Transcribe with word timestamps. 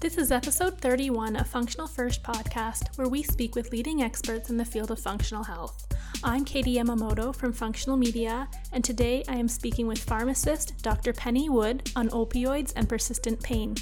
This 0.00 0.16
is 0.16 0.30
episode 0.30 0.78
31 0.78 1.34
of 1.34 1.48
Functional 1.48 1.88
First 1.88 2.22
podcast, 2.22 2.96
where 2.96 3.08
we 3.08 3.24
speak 3.24 3.56
with 3.56 3.72
leading 3.72 4.00
experts 4.00 4.48
in 4.48 4.56
the 4.56 4.64
field 4.64 4.92
of 4.92 5.00
functional 5.00 5.42
health. 5.42 5.92
I'm 6.22 6.44
Katie 6.44 6.76
Yamamoto 6.76 7.34
from 7.34 7.52
Functional 7.52 7.96
Media, 7.96 8.48
and 8.72 8.84
today 8.84 9.24
I 9.28 9.34
am 9.34 9.48
speaking 9.48 9.88
with 9.88 9.98
pharmacist 9.98 10.80
Dr. 10.84 11.12
Penny 11.12 11.48
Wood 11.48 11.90
on 11.96 12.10
opioids 12.10 12.72
and 12.76 12.88
persistent 12.88 13.42
pain. 13.42 13.74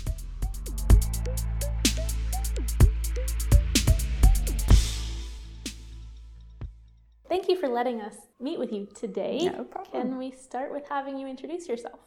Thank 7.29 7.51
you 7.51 7.61
for 7.61 7.69
letting 7.69 8.01
us 8.01 8.14
meet 8.41 8.59
with 8.59 8.73
you 8.73 8.89
today. 8.95 9.51
No 9.55 9.64
problem. 9.64 10.03
Can 10.03 10.17
we 10.17 10.30
start 10.30 10.73
with 10.73 10.89
having 10.89 11.19
you 11.19 11.27
introduce 11.27 11.69
yourself? 11.69 12.01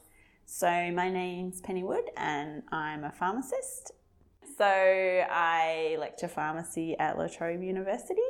So, 0.45 0.67
my 0.91 1.11
name's 1.11 1.61
Penny 1.61 1.83
Wood 1.83 2.05
and 2.17 2.63
I'm 2.71 3.03
a 3.03 3.11
pharmacist. 3.11 3.91
So, 4.59 4.65
I 4.65 5.95
lecture 6.01 6.27
pharmacy 6.27 6.93
at 6.99 7.17
La 7.17 7.27
Trobe 7.27 7.63
University 7.63 8.29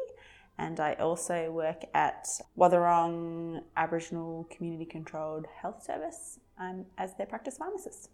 and 0.60 0.80
I 0.80 0.94
also 0.94 1.50
work 1.52 1.86
at 1.96 2.28
Wathaurong 2.56 3.64
Aboriginal 3.76 4.48
Community 4.52 4.86
Controlled 4.86 5.48
Health 5.60 5.84
Service 5.84 6.38
um, 6.60 6.86
as 7.00 7.16
their 7.16 7.26
practice 7.26 7.58
pharmacist. 7.58 8.12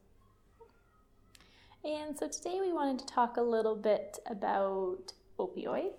And 1.83 2.17
so 2.17 2.29
today 2.29 2.59
we 2.61 2.71
wanted 2.71 2.99
to 2.99 3.05
talk 3.05 3.35
a 3.35 3.41
little 3.41 3.75
bit 3.75 4.17
about 4.27 5.11
opioids, 5.37 5.91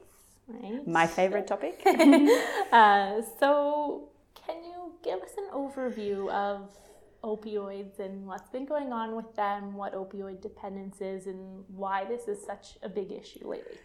right? 0.49 0.89
My 0.89 1.07
favourite 1.07 1.47
topic. 1.47 1.83
uh, 2.73 3.21
so, 3.39 4.09
can 4.47 4.65
you 4.65 4.93
give 5.05 5.21
us 5.21 5.33
an 5.37 5.51
overview 5.53 6.31
of 6.33 6.71
opioids 7.27 7.99
and 7.99 8.27
what's 8.27 8.49
been 8.51 8.65
going 8.65 8.93
on 8.93 9.17
with 9.17 9.35
them, 9.35 9.75
what 9.75 9.95
opioid 9.95 10.41
dependence 10.41 11.01
is, 11.01 11.27
and 11.27 11.65
why 11.69 12.05
this 12.05 12.29
is 12.29 12.45
such 12.45 12.79
a 12.83 12.89
big 12.89 13.11
issue 13.11 13.49
lately? 13.49 13.79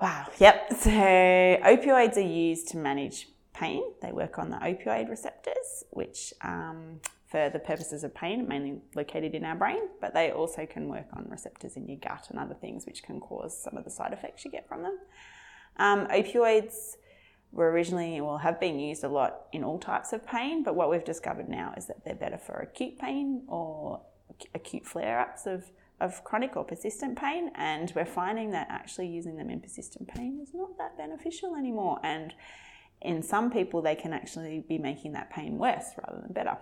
Wow, 0.00 0.28
yep. 0.38 0.72
So, 0.78 0.90
opioids 0.90 2.16
are 2.16 2.20
used 2.20 2.68
to 2.68 2.76
manage 2.76 3.28
pain. 3.52 3.82
They 4.00 4.12
work 4.12 4.38
on 4.38 4.50
the 4.50 4.56
opioid 4.58 5.10
receptors, 5.10 5.84
which, 5.90 6.32
um, 6.42 7.00
for 7.26 7.50
the 7.50 7.58
purposes 7.58 8.04
of 8.04 8.14
pain, 8.14 8.42
are 8.42 8.46
mainly 8.46 8.78
located 8.94 9.34
in 9.34 9.44
our 9.44 9.56
brain, 9.56 9.82
but 10.00 10.14
they 10.14 10.30
also 10.30 10.64
can 10.66 10.88
work 10.88 11.08
on 11.14 11.26
receptors 11.28 11.76
in 11.76 11.88
your 11.88 11.98
gut 11.98 12.28
and 12.30 12.38
other 12.38 12.54
things, 12.54 12.86
which 12.86 13.02
can 13.02 13.18
cause 13.18 13.60
some 13.60 13.76
of 13.76 13.84
the 13.84 13.90
side 13.90 14.12
effects 14.12 14.44
you 14.44 14.50
get 14.52 14.68
from 14.68 14.82
them. 14.84 14.98
Um, 15.78 16.06
opioids 16.06 16.96
were 17.52 17.70
originally, 17.70 18.20
or 18.20 18.40
have 18.40 18.60
been 18.60 18.78
used 18.78 19.04
a 19.04 19.08
lot 19.08 19.46
in 19.52 19.64
all 19.64 19.78
types 19.78 20.12
of 20.12 20.26
pain, 20.26 20.62
but 20.62 20.74
what 20.74 20.90
we've 20.90 21.04
discovered 21.04 21.48
now 21.48 21.74
is 21.76 21.86
that 21.86 22.04
they're 22.04 22.14
better 22.14 22.38
for 22.38 22.56
acute 22.56 22.98
pain 22.98 23.42
or 23.48 24.02
acute 24.54 24.86
flare 24.86 25.18
ups 25.18 25.46
of 25.46 25.70
of 26.00 26.22
chronic 26.24 26.56
or 26.56 26.64
persistent 26.64 27.18
pain, 27.18 27.50
and 27.54 27.92
we're 27.94 28.04
finding 28.04 28.52
that 28.52 28.68
actually 28.70 29.08
using 29.08 29.36
them 29.36 29.50
in 29.50 29.60
persistent 29.60 30.08
pain 30.08 30.38
is 30.42 30.54
not 30.54 30.78
that 30.78 30.96
beneficial 30.96 31.56
anymore. 31.56 31.98
And 32.02 32.34
in 33.02 33.22
some 33.22 33.50
people, 33.50 33.82
they 33.82 33.94
can 33.94 34.12
actually 34.12 34.64
be 34.68 34.78
making 34.78 35.12
that 35.12 35.30
pain 35.30 35.58
worse 35.58 35.86
rather 35.96 36.20
than 36.22 36.32
better. 36.32 36.56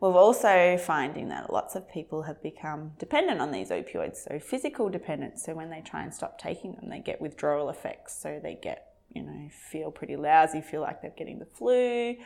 We're 0.00 0.12
also 0.12 0.76
finding 0.78 1.28
that 1.28 1.52
lots 1.52 1.76
of 1.76 1.88
people 1.88 2.22
have 2.22 2.42
become 2.42 2.92
dependent 2.98 3.40
on 3.40 3.52
these 3.52 3.70
opioids, 3.70 4.16
so 4.16 4.38
physical 4.38 4.90
dependence. 4.90 5.44
So 5.44 5.54
when 5.54 5.70
they 5.70 5.80
try 5.80 6.02
and 6.02 6.12
stop 6.12 6.38
taking 6.38 6.72
them, 6.72 6.90
they 6.90 6.98
get 6.98 7.20
withdrawal 7.20 7.70
effects. 7.70 8.20
So 8.20 8.40
they 8.42 8.58
get, 8.60 8.91
you 9.14 9.22
know, 9.22 9.48
feel 9.50 9.90
pretty 9.90 10.16
lousy, 10.16 10.60
feel 10.60 10.80
like 10.80 11.02
they're 11.02 11.14
getting 11.16 11.38
the 11.38 11.46
flu. 11.46 12.16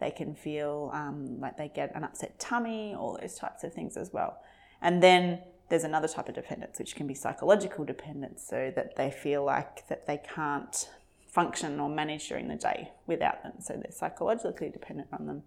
They 0.00 0.10
can 0.10 0.34
feel 0.34 0.90
um, 0.92 1.40
like 1.40 1.56
they 1.56 1.68
get 1.68 1.94
an 1.94 2.04
upset 2.04 2.38
tummy, 2.38 2.94
all 2.94 3.18
those 3.20 3.36
types 3.36 3.64
of 3.64 3.72
things 3.72 3.96
as 3.96 4.12
well. 4.12 4.38
And 4.82 5.02
then 5.02 5.40
there's 5.68 5.84
another 5.84 6.08
type 6.08 6.28
of 6.28 6.34
dependence 6.34 6.78
which 6.78 6.94
can 6.94 7.06
be 7.06 7.14
psychological 7.14 7.84
dependence 7.84 8.46
so 8.46 8.72
that 8.74 8.96
they 8.96 9.10
feel 9.10 9.44
like 9.44 9.86
that 9.88 10.06
they 10.06 10.18
can't 10.18 10.88
function 11.26 11.80
or 11.80 11.88
manage 11.88 12.28
during 12.28 12.48
the 12.48 12.54
day 12.54 12.92
without 13.06 13.42
them 13.42 13.54
so 13.60 13.74
they're 13.74 13.90
psychologically 13.90 14.68
dependent 14.68 15.08
on 15.12 15.26
them 15.26 15.42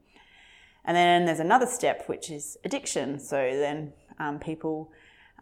and 0.84 0.98
then 0.98 1.25
there's 1.25 1.40
another 1.40 1.66
step 1.66 2.04
which 2.08 2.30
is 2.30 2.58
addiction 2.66 3.19
so 3.19 3.38
then 3.38 3.94
um, 4.19 4.40
people 4.40 4.92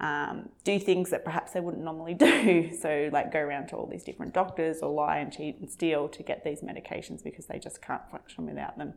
um, 0.01 0.49
do 0.63 0.77
things 0.77 1.09
that 1.11 1.23
perhaps 1.23 1.53
they 1.53 1.61
wouldn't 1.61 1.83
normally 1.83 2.13
do 2.15 2.71
so 2.77 3.09
like 3.13 3.31
go 3.31 3.39
around 3.39 3.67
to 3.67 3.75
all 3.75 3.87
these 3.87 4.03
different 4.03 4.33
doctors 4.33 4.79
or 4.79 4.91
lie 4.91 5.17
and 5.17 5.31
cheat 5.31 5.57
and 5.59 5.69
steal 5.69 6.09
to 6.09 6.21
get 6.21 6.43
these 6.43 6.61
medications 6.61 7.23
because 7.23 7.45
they 7.45 7.59
just 7.59 7.81
can't 7.81 8.09
function 8.11 8.45
without 8.45 8.77
them 8.77 8.93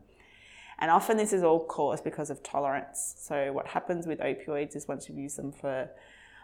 and 0.79 0.91
often 0.91 1.17
this 1.17 1.33
is 1.33 1.43
all 1.43 1.65
caused 1.65 2.05
because 2.05 2.31
of 2.31 2.43
tolerance. 2.43 3.17
So, 3.19 3.53
what 3.53 3.67
happens 3.67 4.07
with 4.07 4.21
opioids 4.21 4.77
is 4.77 4.87
once 4.87 5.09
you've 5.09 5.19
used 5.19 5.37
them 5.37 5.51
for 5.51 5.91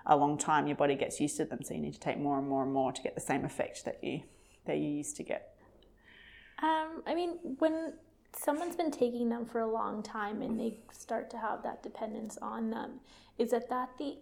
a 0.06 0.16
long 0.16 0.36
time, 0.36 0.66
your 0.66 0.76
body 0.76 0.96
gets 0.96 1.20
used 1.20 1.36
to 1.36 1.44
them. 1.44 1.60
So, 1.62 1.74
you 1.74 1.80
need 1.80 1.94
to 1.94 2.00
take 2.00 2.18
more 2.18 2.38
and 2.38 2.48
more 2.48 2.64
and 2.64 2.72
more 2.72 2.90
to 2.92 3.02
get 3.02 3.14
the 3.14 3.20
same 3.20 3.44
effect 3.44 3.84
that 3.84 4.02
you, 4.02 4.22
that 4.66 4.78
you 4.78 4.88
used 4.88 5.16
to 5.16 5.22
get. 5.22 5.54
Um, 6.62 7.02
I 7.06 7.14
mean, 7.14 7.38
when 7.58 7.94
someone's 8.36 8.74
been 8.74 8.90
taking 8.90 9.28
them 9.28 9.46
for 9.46 9.60
a 9.60 9.70
long 9.70 10.02
time 10.02 10.42
and 10.42 10.58
they 10.58 10.78
start 10.90 11.30
to 11.30 11.38
have 11.38 11.62
that 11.62 11.84
dependence 11.84 12.36
on 12.42 12.70
them, 12.70 13.00
is 13.38 13.52
it 13.52 13.68
that 13.70 13.90
the 13.98 14.16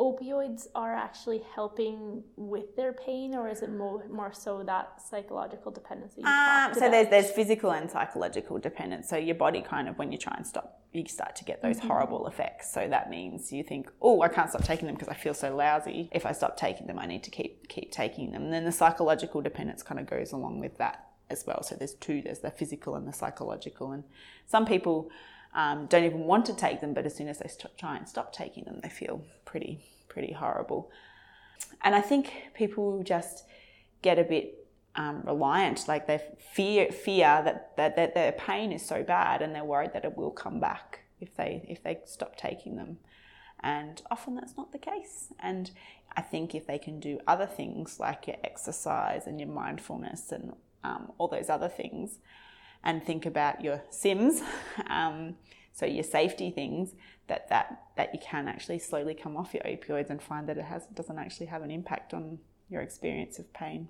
opioids 0.00 0.66
are 0.74 0.94
actually 0.94 1.42
helping 1.54 2.24
with 2.36 2.74
their 2.74 2.94
pain, 2.94 3.34
or 3.34 3.48
is 3.50 3.60
it 3.60 3.70
more, 3.70 4.02
more 4.08 4.32
so 4.32 4.62
that 4.64 5.00
psychological 5.08 5.70
dependency? 5.70 6.22
Um, 6.24 6.72
so 6.72 6.90
there's 6.90 7.08
there's 7.08 7.30
physical 7.30 7.70
and 7.72 7.90
psychological 7.90 8.58
dependence. 8.58 9.10
So 9.10 9.16
your 9.16 9.34
body 9.34 9.60
kind 9.60 9.88
of 9.88 9.98
when 9.98 10.10
you 10.10 10.16
try 10.16 10.34
and 10.34 10.46
stop, 10.46 10.80
you 10.94 11.06
start 11.06 11.36
to 11.36 11.44
get 11.44 11.60
those 11.60 11.76
mm-hmm. 11.76 11.88
horrible 11.88 12.26
effects. 12.26 12.72
So 12.72 12.88
that 12.88 13.10
means 13.10 13.52
you 13.52 13.62
think, 13.62 13.90
oh, 14.00 14.22
I 14.22 14.28
can't 14.28 14.48
stop 14.48 14.64
taking 14.64 14.86
them 14.86 14.94
because 14.94 15.08
I 15.08 15.14
feel 15.14 15.34
so 15.34 15.54
lousy. 15.54 16.08
If 16.12 16.24
I 16.24 16.32
stop 16.32 16.56
taking 16.56 16.86
them, 16.86 16.98
I 16.98 17.04
need 17.04 17.22
to 17.24 17.30
keep 17.30 17.68
keep 17.68 17.92
taking 17.92 18.32
them. 18.32 18.44
And 18.44 18.52
then 18.52 18.64
the 18.64 18.72
psychological 18.72 19.42
dependence 19.42 19.82
kind 19.82 20.00
of 20.00 20.06
goes 20.06 20.32
along 20.32 20.60
with 20.60 20.78
that 20.78 21.08
as 21.28 21.44
well. 21.46 21.62
So 21.62 21.74
there's 21.74 21.94
two. 21.94 22.22
There's 22.22 22.40
the 22.40 22.50
physical 22.50 22.94
and 22.94 23.06
the 23.06 23.12
psychological. 23.12 23.92
And 23.92 24.04
some 24.46 24.64
people 24.64 25.10
um, 25.54 25.86
don't 25.86 26.04
even 26.04 26.20
want 26.20 26.46
to 26.46 26.54
take 26.54 26.80
them, 26.80 26.94
but 26.94 27.06
as 27.06 27.14
soon 27.14 27.28
as 27.28 27.38
they 27.38 27.48
st- 27.48 27.76
try 27.76 27.96
and 27.96 28.08
stop 28.08 28.32
taking 28.32 28.64
them, 28.64 28.80
they 28.82 28.88
feel 28.88 29.24
pretty 29.50 29.80
pretty 30.08 30.32
horrible. 30.32 30.90
And 31.82 31.94
I 31.94 32.00
think 32.00 32.32
people 32.54 33.02
just 33.02 33.44
get 34.02 34.18
a 34.18 34.24
bit 34.24 34.66
um, 34.96 35.22
reliant, 35.24 35.88
like 35.88 36.06
they 36.06 36.20
fear 36.54 36.90
fear 36.90 37.42
that, 37.44 37.76
that 37.76 37.96
that 37.96 38.14
their 38.14 38.32
pain 38.32 38.72
is 38.72 38.84
so 38.84 39.02
bad, 39.02 39.42
and 39.42 39.54
they're 39.54 39.64
worried 39.64 39.92
that 39.92 40.04
it 40.04 40.16
will 40.16 40.30
come 40.30 40.60
back 40.60 41.00
if 41.20 41.34
they 41.36 41.64
if 41.68 41.82
they 41.82 41.98
stop 42.04 42.36
taking 42.36 42.76
them. 42.76 42.98
And 43.62 44.00
often 44.10 44.36
that's 44.36 44.56
not 44.56 44.72
the 44.72 44.78
case. 44.78 45.32
And 45.38 45.70
I 46.16 46.22
think 46.22 46.54
if 46.54 46.66
they 46.66 46.78
can 46.78 46.98
do 46.98 47.20
other 47.26 47.46
things 47.46 48.00
like 48.00 48.26
your 48.26 48.36
exercise 48.42 49.26
and 49.26 49.38
your 49.38 49.50
mindfulness 49.50 50.32
and 50.32 50.54
um, 50.82 51.12
all 51.18 51.28
those 51.28 51.50
other 51.50 51.68
things, 51.68 52.18
and 52.82 53.04
think 53.04 53.26
about 53.26 53.62
your 53.62 53.82
SIMS, 53.90 54.42
um, 54.88 55.36
so 55.80 55.86
your 55.86 56.04
safety 56.04 56.50
things, 56.50 56.94
that, 57.28 57.48
that, 57.48 57.84
that 57.96 58.12
you 58.12 58.20
can 58.22 58.46
actually 58.46 58.78
slowly 58.78 59.14
come 59.14 59.34
off 59.34 59.54
your 59.54 59.62
opioids 59.62 60.10
and 60.10 60.20
find 60.20 60.46
that 60.46 60.58
it 60.58 60.64
has, 60.64 60.86
doesn't 60.94 61.18
actually 61.18 61.46
have 61.46 61.62
an 61.62 61.70
impact 61.70 62.12
on 62.12 62.38
your 62.68 62.82
experience 62.82 63.38
of 63.38 63.50
pain. 63.54 63.88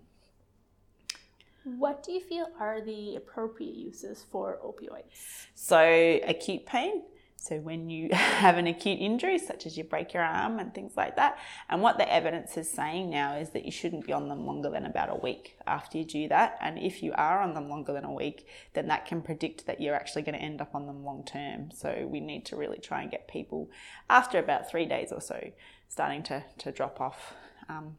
What 1.64 2.04
do 2.04 2.12
you 2.12 2.20
feel 2.20 2.46
are 2.60 2.80
the 2.80 3.16
appropriate 3.16 3.74
uses 3.74 4.24
for 4.30 4.58
opioids? 4.64 5.48
So, 5.56 6.20
acute 6.24 6.64
pain, 6.64 7.02
so, 7.42 7.56
when 7.56 7.88
you 7.88 8.10
have 8.12 8.58
an 8.58 8.66
acute 8.66 9.00
injury, 9.00 9.38
such 9.38 9.64
as 9.64 9.78
you 9.78 9.82
break 9.82 10.12
your 10.12 10.22
arm 10.22 10.58
and 10.58 10.74
things 10.74 10.92
like 10.94 11.16
that, 11.16 11.38
and 11.70 11.80
what 11.80 11.96
the 11.96 12.12
evidence 12.12 12.54
is 12.58 12.70
saying 12.70 13.08
now 13.08 13.34
is 13.34 13.50
that 13.50 13.64
you 13.64 13.72
shouldn't 13.72 14.06
be 14.06 14.12
on 14.12 14.28
them 14.28 14.44
longer 14.44 14.68
than 14.68 14.84
about 14.84 15.08
a 15.08 15.14
week 15.14 15.56
after 15.66 15.96
you 15.96 16.04
do 16.04 16.28
that. 16.28 16.58
And 16.60 16.78
if 16.78 17.02
you 17.02 17.14
are 17.14 17.40
on 17.40 17.54
them 17.54 17.70
longer 17.70 17.94
than 17.94 18.04
a 18.04 18.12
week, 18.12 18.46
then 18.74 18.88
that 18.88 19.06
can 19.06 19.22
predict 19.22 19.64
that 19.64 19.80
you're 19.80 19.94
actually 19.94 20.20
going 20.20 20.34
to 20.34 20.42
end 20.42 20.60
up 20.60 20.74
on 20.74 20.86
them 20.86 21.02
long 21.02 21.24
term. 21.24 21.70
So, 21.70 22.06
we 22.06 22.20
need 22.20 22.44
to 22.46 22.56
really 22.56 22.78
try 22.78 23.00
and 23.00 23.10
get 23.10 23.26
people 23.26 23.70
after 24.10 24.38
about 24.38 24.70
three 24.70 24.84
days 24.84 25.10
or 25.10 25.22
so 25.22 25.50
starting 25.88 26.22
to, 26.24 26.44
to 26.58 26.70
drop 26.70 27.00
off. 27.00 27.32
Um, 27.70 27.96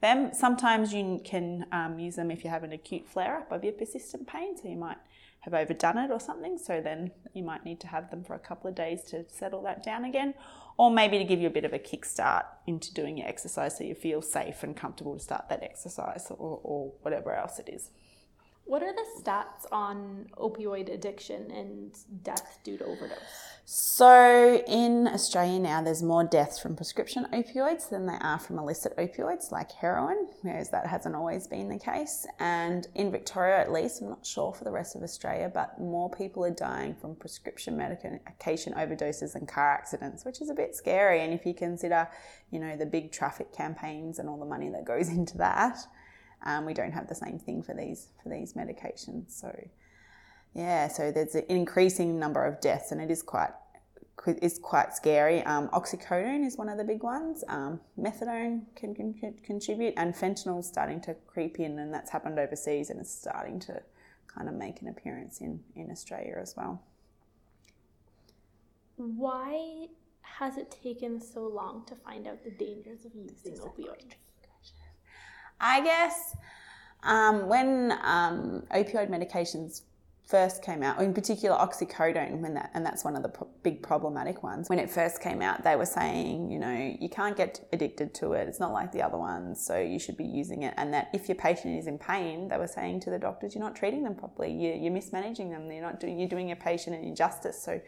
them. 0.00 0.32
Sometimes 0.32 0.92
you 0.92 1.20
can 1.24 1.66
um, 1.72 1.98
use 1.98 2.14
them 2.14 2.30
if 2.30 2.44
you 2.44 2.50
have 2.50 2.62
an 2.62 2.72
acute 2.72 3.08
flare 3.08 3.38
up 3.38 3.50
of 3.50 3.64
your 3.64 3.72
persistent 3.72 4.28
pain, 4.28 4.56
so 4.56 4.68
you 4.68 4.76
might 4.76 4.98
have 5.50 5.60
overdone 5.62 5.98
it 5.98 6.10
or 6.10 6.20
something. 6.20 6.58
So 6.58 6.80
then 6.80 7.10
you 7.34 7.42
might 7.42 7.64
need 7.64 7.80
to 7.80 7.86
have 7.86 8.10
them 8.10 8.24
for 8.24 8.34
a 8.34 8.38
couple 8.38 8.68
of 8.68 8.74
days 8.74 9.02
to 9.10 9.24
settle 9.28 9.62
that 9.62 9.82
down 9.82 10.04
again, 10.04 10.34
or 10.76 10.90
maybe 10.90 11.18
to 11.18 11.24
give 11.24 11.40
you 11.40 11.48
a 11.48 11.50
bit 11.50 11.64
of 11.64 11.72
a 11.72 11.78
kickstart 11.78 12.44
into 12.66 12.92
doing 12.92 13.18
your 13.18 13.28
exercise 13.28 13.76
so 13.76 13.84
you 13.84 13.94
feel 13.94 14.22
safe 14.22 14.62
and 14.62 14.76
comfortable 14.76 15.14
to 15.14 15.20
start 15.20 15.48
that 15.48 15.62
exercise 15.62 16.26
or, 16.30 16.60
or 16.62 16.92
whatever 17.02 17.34
else 17.34 17.58
it 17.58 17.68
is. 17.68 17.90
What 18.68 18.82
are 18.82 18.92
the 18.92 19.06
stats 19.18 19.64
on 19.72 20.26
opioid 20.36 20.92
addiction 20.92 21.50
and 21.50 21.90
death 22.22 22.58
due 22.62 22.76
to 22.76 22.84
overdose? 22.84 23.16
So, 23.64 24.62
in 24.68 25.08
Australia 25.08 25.58
now, 25.58 25.80
there's 25.80 26.02
more 26.02 26.22
deaths 26.22 26.58
from 26.58 26.76
prescription 26.76 27.26
opioids 27.32 27.88
than 27.88 28.04
there 28.04 28.22
are 28.22 28.38
from 28.38 28.58
illicit 28.58 28.94
opioids 28.98 29.50
like 29.50 29.72
heroin, 29.72 30.28
whereas 30.42 30.68
that 30.68 30.86
hasn't 30.86 31.14
always 31.14 31.46
been 31.46 31.70
the 31.70 31.78
case. 31.78 32.26
And 32.40 32.86
in 32.94 33.10
Victoria, 33.10 33.58
at 33.58 33.72
least, 33.72 34.02
I'm 34.02 34.10
not 34.10 34.26
sure 34.26 34.52
for 34.52 34.64
the 34.64 34.70
rest 34.70 34.94
of 34.96 35.02
Australia, 35.02 35.50
but 35.52 35.80
more 35.80 36.10
people 36.10 36.44
are 36.44 36.50
dying 36.50 36.94
from 36.94 37.14
prescription 37.14 37.74
medication 37.74 38.74
overdoses 38.74 39.34
and 39.34 39.48
car 39.48 39.72
accidents, 39.72 40.26
which 40.26 40.42
is 40.42 40.50
a 40.50 40.54
bit 40.54 40.76
scary. 40.76 41.22
And 41.22 41.32
if 41.32 41.46
you 41.46 41.54
consider, 41.54 42.06
you 42.50 42.60
know, 42.60 42.76
the 42.76 42.84
big 42.84 43.12
traffic 43.12 43.50
campaigns 43.50 44.18
and 44.18 44.28
all 44.28 44.38
the 44.38 44.44
money 44.44 44.68
that 44.68 44.84
goes 44.84 45.08
into 45.18 45.38
that, 45.38 45.78
um, 46.44 46.64
we 46.64 46.74
don't 46.74 46.92
have 46.92 47.08
the 47.08 47.14
same 47.14 47.38
thing 47.38 47.62
for 47.62 47.74
these 47.74 48.08
for 48.22 48.28
these 48.28 48.54
medications. 48.54 49.30
So 49.30 49.52
yeah, 50.54 50.88
so 50.88 51.12
there's 51.12 51.34
an 51.34 51.44
increasing 51.48 52.18
number 52.18 52.44
of 52.44 52.60
deaths, 52.60 52.92
and 52.92 53.00
it 53.00 53.10
is 53.10 53.22
quite 53.22 53.50
is 54.42 54.58
quite 54.58 54.94
scary. 54.94 55.42
Um, 55.44 55.68
oxycodone 55.68 56.44
is 56.44 56.56
one 56.56 56.68
of 56.68 56.76
the 56.76 56.84
big 56.84 57.02
ones. 57.02 57.44
Um, 57.48 57.80
methadone 57.98 58.62
can, 58.74 58.94
can, 58.94 59.14
can 59.14 59.34
contribute, 59.44 59.94
and 59.96 60.14
fentanyl 60.14 60.58
is 60.58 60.66
starting 60.66 61.00
to 61.02 61.14
creep 61.26 61.60
in, 61.60 61.78
and 61.78 61.94
that's 61.94 62.10
happened 62.10 62.38
overseas, 62.38 62.90
and 62.90 63.00
it's 63.00 63.14
starting 63.14 63.60
to 63.60 63.80
kind 64.26 64.48
of 64.48 64.54
make 64.54 64.82
an 64.82 64.88
appearance 64.88 65.40
in 65.40 65.60
in 65.76 65.90
Australia 65.90 66.36
as 66.40 66.54
well. 66.56 66.82
Why 68.96 69.86
has 70.22 70.56
it 70.56 70.70
taken 70.70 71.20
so 71.20 71.46
long 71.46 71.84
to 71.86 71.94
find 71.94 72.26
out 72.26 72.42
the 72.44 72.50
dangers 72.50 73.04
of 73.04 73.14
using 73.14 73.54
opioids? 73.58 74.14
I 75.60 75.80
guess 75.82 76.36
um, 77.02 77.48
when 77.48 77.92
um, 78.02 78.64
opioid 78.74 79.08
medications 79.10 79.82
first 80.28 80.62
came 80.62 80.82
out, 80.82 81.00
in 81.00 81.14
particular 81.14 81.56
oxycodone, 81.56 82.40
when 82.40 82.52
that, 82.52 82.70
and 82.74 82.84
that's 82.84 83.02
one 83.02 83.16
of 83.16 83.22
the 83.22 83.30
pro- 83.30 83.48
big 83.62 83.82
problematic 83.82 84.42
ones. 84.42 84.68
When 84.68 84.78
it 84.78 84.90
first 84.90 85.22
came 85.22 85.40
out, 85.40 85.64
they 85.64 85.74
were 85.74 85.86
saying, 85.86 86.50
you 86.50 86.58
know, 86.58 86.96
you 87.00 87.08
can't 87.08 87.34
get 87.34 87.66
addicted 87.72 88.12
to 88.16 88.32
it. 88.32 88.46
It's 88.46 88.60
not 88.60 88.72
like 88.72 88.92
the 88.92 89.00
other 89.00 89.16
ones, 89.16 89.64
so 89.64 89.78
you 89.78 89.98
should 89.98 90.18
be 90.18 90.26
using 90.26 90.64
it. 90.64 90.74
And 90.76 90.92
that 90.92 91.08
if 91.14 91.28
your 91.28 91.36
patient 91.36 91.78
is 91.78 91.86
in 91.86 91.98
pain, 91.98 92.48
they 92.48 92.58
were 92.58 92.66
saying 92.66 93.00
to 93.00 93.10
the 93.10 93.18
doctors, 93.18 93.54
you're 93.54 93.64
not 93.64 93.74
treating 93.74 94.04
them 94.04 94.14
properly. 94.14 94.52
You're, 94.52 94.76
you're 94.76 94.92
mismanaging 94.92 95.50
them. 95.50 95.72
You're 95.72 95.82
not 95.82 95.98
doing. 95.98 96.18
You're 96.18 96.28
doing 96.28 96.48
your 96.48 96.56
patient 96.56 96.94
an 96.94 97.04
injustice. 97.04 97.62
So 97.62 97.80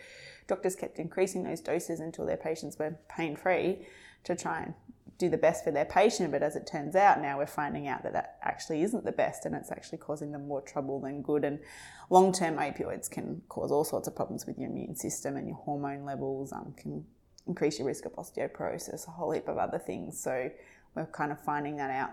doctors 0.46 0.74
kept 0.74 0.98
increasing 0.98 1.44
those 1.44 1.60
doses 1.60 2.00
until 2.00 2.24
their 2.24 2.38
patients 2.38 2.78
were 2.78 2.96
pain 3.14 3.36
free 3.36 3.86
to 4.24 4.34
try 4.34 4.62
and 4.62 4.74
do 5.20 5.28
the 5.28 5.36
best 5.36 5.62
for 5.62 5.70
their 5.70 5.84
patient, 5.84 6.32
but 6.32 6.42
as 6.42 6.56
it 6.56 6.66
turns 6.66 6.96
out, 6.96 7.20
now 7.20 7.38
we're 7.38 7.46
finding 7.46 7.86
out 7.86 8.02
that 8.02 8.14
that 8.14 8.38
actually 8.42 8.82
isn't 8.82 9.04
the 9.04 9.12
best 9.12 9.44
and 9.44 9.54
it's 9.54 9.70
actually 9.70 9.98
causing 9.98 10.32
them 10.32 10.48
more 10.48 10.62
trouble 10.62 10.98
than 10.98 11.22
good. 11.22 11.44
And 11.44 11.60
long 12.08 12.32
term 12.32 12.56
opioids 12.56 13.08
can 13.08 13.42
cause 13.48 13.70
all 13.70 13.84
sorts 13.84 14.08
of 14.08 14.16
problems 14.16 14.46
with 14.46 14.58
your 14.58 14.70
immune 14.70 14.96
system 14.96 15.36
and 15.36 15.46
your 15.46 15.56
hormone 15.56 16.04
levels, 16.04 16.52
um, 16.52 16.74
can 16.76 17.04
increase 17.46 17.78
your 17.78 17.86
risk 17.86 18.06
of 18.06 18.12
osteoporosis, 18.16 19.06
a 19.06 19.10
whole 19.10 19.30
heap 19.30 19.46
of 19.46 19.58
other 19.58 19.78
things. 19.78 20.18
So 20.18 20.50
we're 20.94 21.06
kind 21.06 21.30
of 21.30 21.40
finding 21.44 21.76
that 21.76 21.90
out 21.90 22.10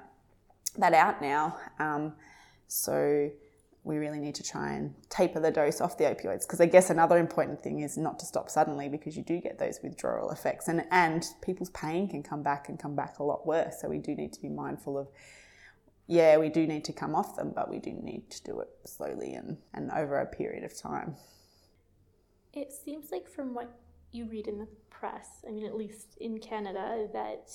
that 0.78 0.94
out 0.94 1.22
now. 1.22 1.58
Um, 1.80 2.14
so 2.68 3.32
we 3.88 3.98
really 3.98 4.20
need 4.20 4.36
to 4.36 4.44
try 4.44 4.74
and 4.74 4.94
taper 5.10 5.40
the 5.40 5.50
dose 5.50 5.80
off 5.80 5.98
the 5.98 6.04
opioids 6.04 6.42
because 6.42 6.60
I 6.60 6.66
guess 6.66 6.90
another 6.90 7.18
important 7.18 7.62
thing 7.62 7.80
is 7.80 7.98
not 7.98 8.20
to 8.20 8.26
stop 8.26 8.50
suddenly 8.50 8.90
because 8.90 9.16
you 9.16 9.24
do 9.24 9.40
get 9.40 9.58
those 9.58 9.80
withdrawal 9.82 10.30
effects 10.30 10.68
and 10.68 10.84
and 10.92 11.26
people's 11.42 11.70
pain 11.70 12.10
can 12.10 12.22
come 12.22 12.44
back 12.44 12.68
and 12.68 12.78
come 12.78 12.96
back 12.96 13.20
a 13.20 13.24
lot 13.24 13.48
worse. 13.48 13.80
So 13.82 13.88
we 13.88 13.98
do 13.98 14.14
need 14.14 14.34
to 14.34 14.42
be 14.42 14.50
mindful 14.50 14.98
of 14.98 15.08
yeah, 16.06 16.38
we 16.38 16.50
do 16.50 16.68
need 16.68 16.86
to 16.86 16.94
come 16.94 17.16
off 17.16 17.36
them, 17.36 17.52
but 17.54 17.70
we 17.70 17.80
do 17.80 17.92
need 17.92 18.30
to 18.30 18.44
do 18.44 18.60
it 18.60 18.70
slowly 18.86 19.34
and, 19.34 19.58
and 19.74 19.92
over 19.92 20.20
a 20.20 20.26
period 20.26 20.64
of 20.64 20.78
time. 20.78 21.16
It 22.54 22.72
seems 22.72 23.12
like 23.12 23.28
from 23.28 23.54
what 23.54 23.78
you 24.12 24.26
read 24.26 24.48
in 24.48 24.58
the 24.58 24.68
press, 24.90 25.28
I 25.48 25.52
mean 25.52 25.66
at 25.66 25.76
least 25.76 26.18
in 26.20 26.40
Canada, 26.40 27.08
that 27.14 27.52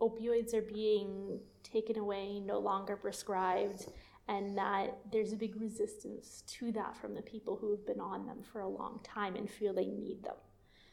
opioids 0.00 0.54
are 0.54 0.62
being 0.62 1.38
taken 1.62 1.98
away, 1.98 2.40
no 2.40 2.58
longer 2.58 2.96
prescribed 2.96 3.86
and 4.30 4.56
that 4.56 4.96
there's 5.10 5.32
a 5.32 5.36
big 5.36 5.60
resistance 5.60 6.44
to 6.46 6.70
that 6.70 6.96
from 6.96 7.14
the 7.14 7.22
people 7.22 7.56
who 7.60 7.72
have 7.72 7.84
been 7.84 7.98
on 7.98 8.24
them 8.26 8.38
for 8.52 8.60
a 8.60 8.68
long 8.68 9.00
time 9.02 9.34
and 9.34 9.50
feel 9.50 9.74
they 9.74 9.86
need 9.86 10.22
them. 10.22 10.36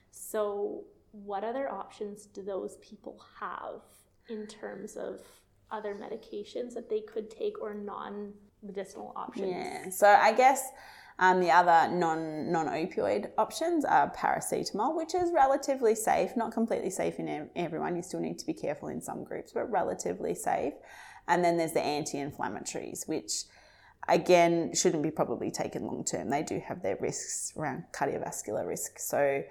So, 0.09 0.83
what 1.11 1.43
other 1.43 1.71
options 1.71 2.25
do 2.25 2.41
those 2.41 2.77
people 2.77 3.23
have 3.39 3.81
in 4.27 4.47
terms 4.47 4.97
of 4.97 5.21
other 5.69 5.93
medications 5.93 6.73
that 6.73 6.89
they 6.89 7.01
could 7.01 7.29
take 7.29 7.61
or 7.61 7.75
non 7.75 8.33
medicinal 8.63 9.13
options? 9.15 9.49
Yeah, 9.49 9.89
so 9.89 10.07
I 10.07 10.33
guess. 10.33 10.71
Um, 11.19 11.39
the 11.39 11.49
other 11.49 11.91
non 11.93 12.51
non 12.51 12.67
opioid 12.67 13.31
options 13.37 13.83
are 13.85 14.11
paracetamol, 14.11 14.95
which 14.95 15.15
is 15.15 15.31
relatively 15.33 15.95
safe, 15.95 16.35
not 16.35 16.51
completely 16.51 16.91
safe 16.91 17.17
in 17.17 17.49
everyone. 17.55 17.95
You 17.95 18.03
still 18.03 18.19
need 18.19 18.37
to 18.39 18.45
be 18.45 18.53
careful 18.53 18.89
in 18.89 19.01
some 19.01 19.23
groups, 19.23 19.51
but 19.51 19.69
relatively 19.71 20.35
safe. 20.35 20.73
And 21.27 21.43
then 21.43 21.57
there's 21.57 21.73
the 21.73 21.81
anti 21.81 22.17
inflammatories, 22.19 23.07
which 23.07 23.45
again 24.07 24.73
shouldn't 24.75 25.03
be 25.03 25.11
probably 25.11 25.49
taken 25.49 25.87
long 25.87 26.05
term. 26.05 26.29
They 26.29 26.43
do 26.43 26.61
have 26.65 26.83
their 26.83 26.97
risks 27.01 27.51
around 27.57 27.85
cardiovascular 27.91 28.67
risk. 28.67 28.99
So 28.99 29.43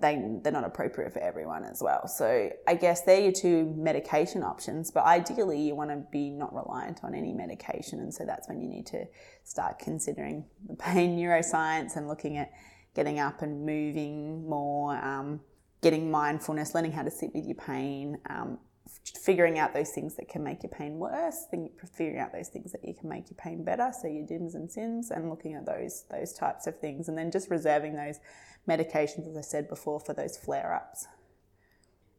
they, 0.00 0.38
they're 0.42 0.52
not 0.52 0.64
appropriate 0.64 1.12
for 1.12 1.20
everyone 1.20 1.64
as 1.64 1.82
well. 1.82 2.08
So 2.08 2.50
I 2.66 2.74
guess 2.74 3.02
they're 3.02 3.20
your 3.20 3.32
two 3.32 3.72
medication 3.76 4.42
options, 4.42 4.90
but 4.90 5.04
ideally 5.04 5.60
you 5.60 5.74
want 5.74 5.90
to 5.90 6.04
be 6.10 6.30
not 6.30 6.54
reliant 6.54 7.00
on 7.04 7.14
any 7.14 7.32
medication. 7.32 8.00
And 8.00 8.12
so 8.12 8.24
that's 8.24 8.48
when 8.48 8.60
you 8.60 8.68
need 8.68 8.86
to 8.86 9.04
start 9.44 9.78
considering 9.78 10.44
the 10.68 10.74
pain 10.74 11.16
neuroscience 11.18 11.96
and 11.96 12.08
looking 12.08 12.36
at 12.38 12.50
getting 12.94 13.18
up 13.18 13.42
and 13.42 13.64
moving 13.64 14.48
more, 14.48 14.96
um, 14.96 15.40
getting 15.82 16.10
mindfulness, 16.10 16.74
learning 16.74 16.92
how 16.92 17.02
to 17.02 17.10
sit 17.10 17.34
with 17.34 17.46
your 17.46 17.56
pain, 17.56 18.18
um, 18.28 18.58
figuring 19.04 19.58
out 19.58 19.74
those 19.74 19.90
things 19.90 20.14
that 20.16 20.28
can 20.28 20.42
make 20.42 20.62
your 20.62 20.70
pain 20.70 20.98
worse, 20.98 21.46
then 21.50 21.70
figuring 21.92 22.20
out 22.20 22.32
those 22.32 22.48
things 22.48 22.72
that 22.72 22.84
you 22.84 22.94
can 22.94 23.08
make 23.08 23.30
your 23.30 23.36
pain 23.36 23.64
better, 23.64 23.92
so 24.00 24.08
your 24.08 24.26
DIMS 24.26 24.54
and 24.54 24.70
SIMS, 24.70 25.10
and 25.10 25.28
looking 25.28 25.54
at 25.54 25.66
those 25.66 26.04
those 26.10 26.32
types 26.32 26.66
of 26.66 26.78
things, 26.78 27.08
and 27.08 27.18
then 27.18 27.30
just 27.30 27.50
reserving 27.50 27.96
those 27.96 28.20
medications, 28.68 29.28
as 29.28 29.36
I 29.36 29.40
said 29.40 29.68
before, 29.68 30.00
for 30.00 30.12
those 30.12 30.36
flare 30.36 30.74
ups. 30.74 31.06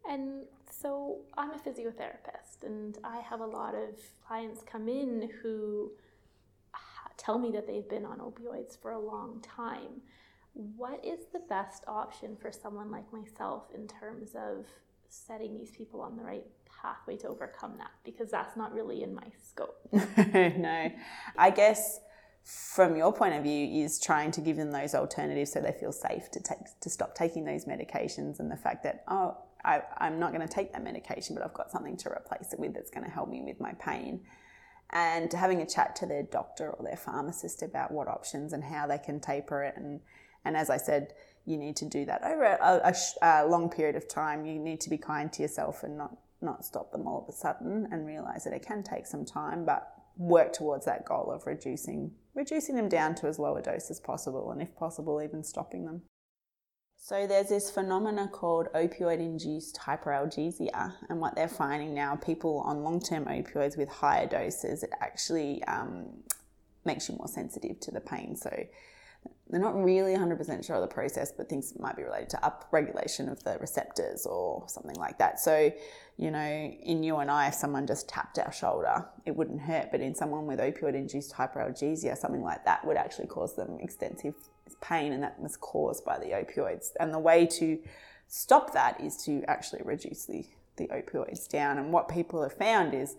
And 0.09 0.43
so 0.69 1.21
I'm 1.37 1.51
a 1.51 1.57
physiotherapist, 1.57 2.63
and 2.63 2.97
I 3.03 3.19
have 3.19 3.39
a 3.39 3.45
lot 3.45 3.75
of 3.75 3.95
clients 4.27 4.61
come 4.65 4.89
in 4.89 5.29
who 5.41 5.91
tell 7.17 7.39
me 7.39 7.51
that 7.51 7.67
they've 7.67 7.87
been 7.87 8.05
on 8.05 8.19
opioids 8.19 8.77
for 8.81 8.91
a 8.91 8.99
long 8.99 9.39
time. 9.41 10.01
What 10.53 11.03
is 11.05 11.19
the 11.31 11.39
best 11.39 11.85
option 11.87 12.35
for 12.35 12.51
someone 12.51 12.91
like 12.91 13.11
myself 13.13 13.67
in 13.73 13.87
terms 13.87 14.31
of 14.35 14.65
setting 15.09 15.57
these 15.57 15.71
people 15.71 16.01
on 16.01 16.17
the 16.17 16.23
right 16.23 16.45
pathway 16.83 17.17
to 17.17 17.27
overcome 17.27 17.75
that 17.77 17.91
because 18.03 18.29
that's 18.29 18.55
not 18.57 18.73
really 18.73 19.01
in 19.03 19.15
my 19.15 19.23
scope. 19.41 19.77
no. 19.91 20.91
I 21.37 21.49
guess 21.49 21.99
from 22.43 22.95
your 22.97 23.13
point 23.13 23.35
of 23.35 23.43
view 23.43 23.83
is 23.83 23.99
trying 23.99 24.29
to 24.31 24.41
give 24.41 24.57
them 24.57 24.71
those 24.71 24.93
alternatives 24.93 25.53
so 25.53 25.61
they 25.61 25.71
feel 25.71 25.93
safe 25.93 26.29
to 26.31 26.41
take 26.41 26.57
to 26.81 26.89
stop 26.89 27.15
taking 27.15 27.45
those 27.45 27.63
medications 27.63 28.39
and 28.39 28.51
the 28.51 28.57
fact 28.57 28.83
that 28.83 29.05
oh 29.07 29.37
I, 29.63 29.81
I'm 29.99 30.19
not 30.19 30.33
going 30.33 30.45
to 30.45 30.53
take 30.53 30.73
that 30.73 30.83
medication 30.83 31.35
but 31.35 31.45
I've 31.45 31.53
got 31.53 31.71
something 31.71 31.95
to 31.95 32.09
replace 32.09 32.51
it 32.51 32.59
with 32.59 32.73
that's 32.73 32.89
going 32.89 33.05
to 33.05 33.09
help 33.09 33.29
me 33.29 33.41
with 33.45 33.61
my 33.61 33.71
pain 33.79 34.25
and 34.89 35.31
having 35.31 35.61
a 35.61 35.65
chat 35.65 35.95
to 35.97 36.05
their 36.05 36.23
doctor 36.23 36.69
or 36.71 36.83
their 36.83 36.97
pharmacist 36.97 37.63
about 37.63 37.93
what 37.93 38.09
options 38.09 38.51
and 38.51 38.61
how 38.61 38.87
they 38.87 38.97
can 38.97 39.21
taper 39.21 39.63
it 39.63 39.75
and 39.77 40.01
and 40.43 40.57
as 40.57 40.69
I 40.69 40.75
said 40.75 41.13
you 41.45 41.57
need 41.57 41.75
to 41.77 41.85
do 41.85 42.05
that 42.05 42.23
over 42.23 42.43
a, 42.43 42.93
a, 43.21 43.43
a, 43.43 43.47
long 43.47 43.69
period 43.69 43.95
of 43.95 44.07
time. 44.07 44.45
You 44.45 44.59
need 44.59 44.79
to 44.81 44.89
be 44.89 44.97
kind 44.97 45.31
to 45.33 45.41
yourself 45.41 45.83
and 45.83 45.97
not 45.97 46.15
not 46.43 46.65
stop 46.65 46.91
them 46.91 47.07
all 47.07 47.23
of 47.23 47.33
a 47.33 47.37
sudden 47.37 47.87
and 47.91 48.05
realize 48.05 48.43
that 48.43 48.53
it 48.53 48.65
can 48.65 48.83
take 48.83 49.05
some 49.07 49.25
time, 49.25 49.65
but 49.65 49.91
work 50.17 50.53
towards 50.53 50.85
that 50.85 51.05
goal 51.05 51.31
of 51.31 51.47
reducing 51.47 52.11
reducing 52.35 52.75
them 52.75 52.89
down 52.89 53.13
to 53.15 53.27
as 53.27 53.37
low 53.37 53.55
a 53.57 53.61
dose 53.61 53.91
as 53.91 53.99
possible, 53.99 54.51
and 54.51 54.61
if 54.61 54.75
possible, 54.75 55.21
even 55.21 55.43
stopping 55.43 55.85
them. 55.85 56.01
So 56.97 57.27
there's 57.27 57.49
this 57.49 57.69
phenomena 57.69 58.29
called 58.31 58.69
opioid-induced 58.73 59.77
hyperalgesia, 59.77 60.93
and 61.09 61.19
what 61.19 61.35
they're 61.35 61.47
finding 61.47 61.93
now, 61.93 62.15
people 62.15 62.63
on 62.65 62.83
long-term 62.83 63.25
opioids 63.25 63.77
with 63.77 63.89
higher 63.89 64.25
doses, 64.25 64.83
it 64.83 64.91
actually 65.01 65.63
um, 65.65 66.23
makes 66.85 67.09
you 67.09 67.15
more 67.17 67.27
sensitive 67.27 67.79
to 67.81 67.91
the 67.91 67.99
pain. 67.99 68.35
So 68.35 68.65
they're 69.49 69.61
not 69.61 69.75
really 69.75 70.15
100% 70.15 70.65
sure 70.65 70.77
of 70.77 70.81
the 70.81 70.87
process, 70.87 71.31
but 71.31 71.47
things 71.47 71.73
might 71.77 71.95
be 71.95 72.01
related 72.03 72.29
to 72.31 72.37
upregulation 72.37 73.31
of 73.31 73.43
the 73.43 73.57
receptors 73.59 74.25
or 74.25 74.63
something 74.67 74.95
like 74.95 75.19
that. 75.19 75.39
So, 75.39 75.71
you 76.17 76.31
know, 76.31 76.39
in 76.39 77.03
you 77.03 77.17
and 77.17 77.29
I, 77.29 77.49
if 77.49 77.53
someone 77.53 77.85
just 77.85 78.09
tapped 78.09 78.39
our 78.39 78.51
shoulder, 78.51 79.05
it 79.25 79.35
wouldn't 79.35 79.61
hurt, 79.61 79.91
but 79.91 80.01
in 80.01 80.15
someone 80.15 80.47
with 80.47 80.59
opioid 80.59 80.95
induced 80.95 81.35
hyperalgesia, 81.35 82.17
something 82.17 82.41
like 82.41 82.65
that 82.65 82.83
would 82.83 82.97
actually 82.97 83.27
cause 83.27 83.55
them 83.55 83.77
extensive 83.79 84.33
pain, 84.81 85.13
and 85.13 85.21
that 85.21 85.39
was 85.39 85.55
caused 85.57 86.03
by 86.03 86.17
the 86.17 86.31
opioids. 86.31 86.89
And 86.99 87.13
the 87.13 87.19
way 87.19 87.45
to 87.45 87.79
stop 88.27 88.73
that 88.73 88.99
is 89.01 89.23
to 89.25 89.43
actually 89.47 89.81
reduce 89.83 90.25
the, 90.25 90.45
the 90.77 90.87
opioids 90.87 91.47
down. 91.47 91.77
And 91.77 91.93
what 91.93 92.07
people 92.07 92.41
have 92.41 92.53
found 92.53 92.95
is 92.95 93.15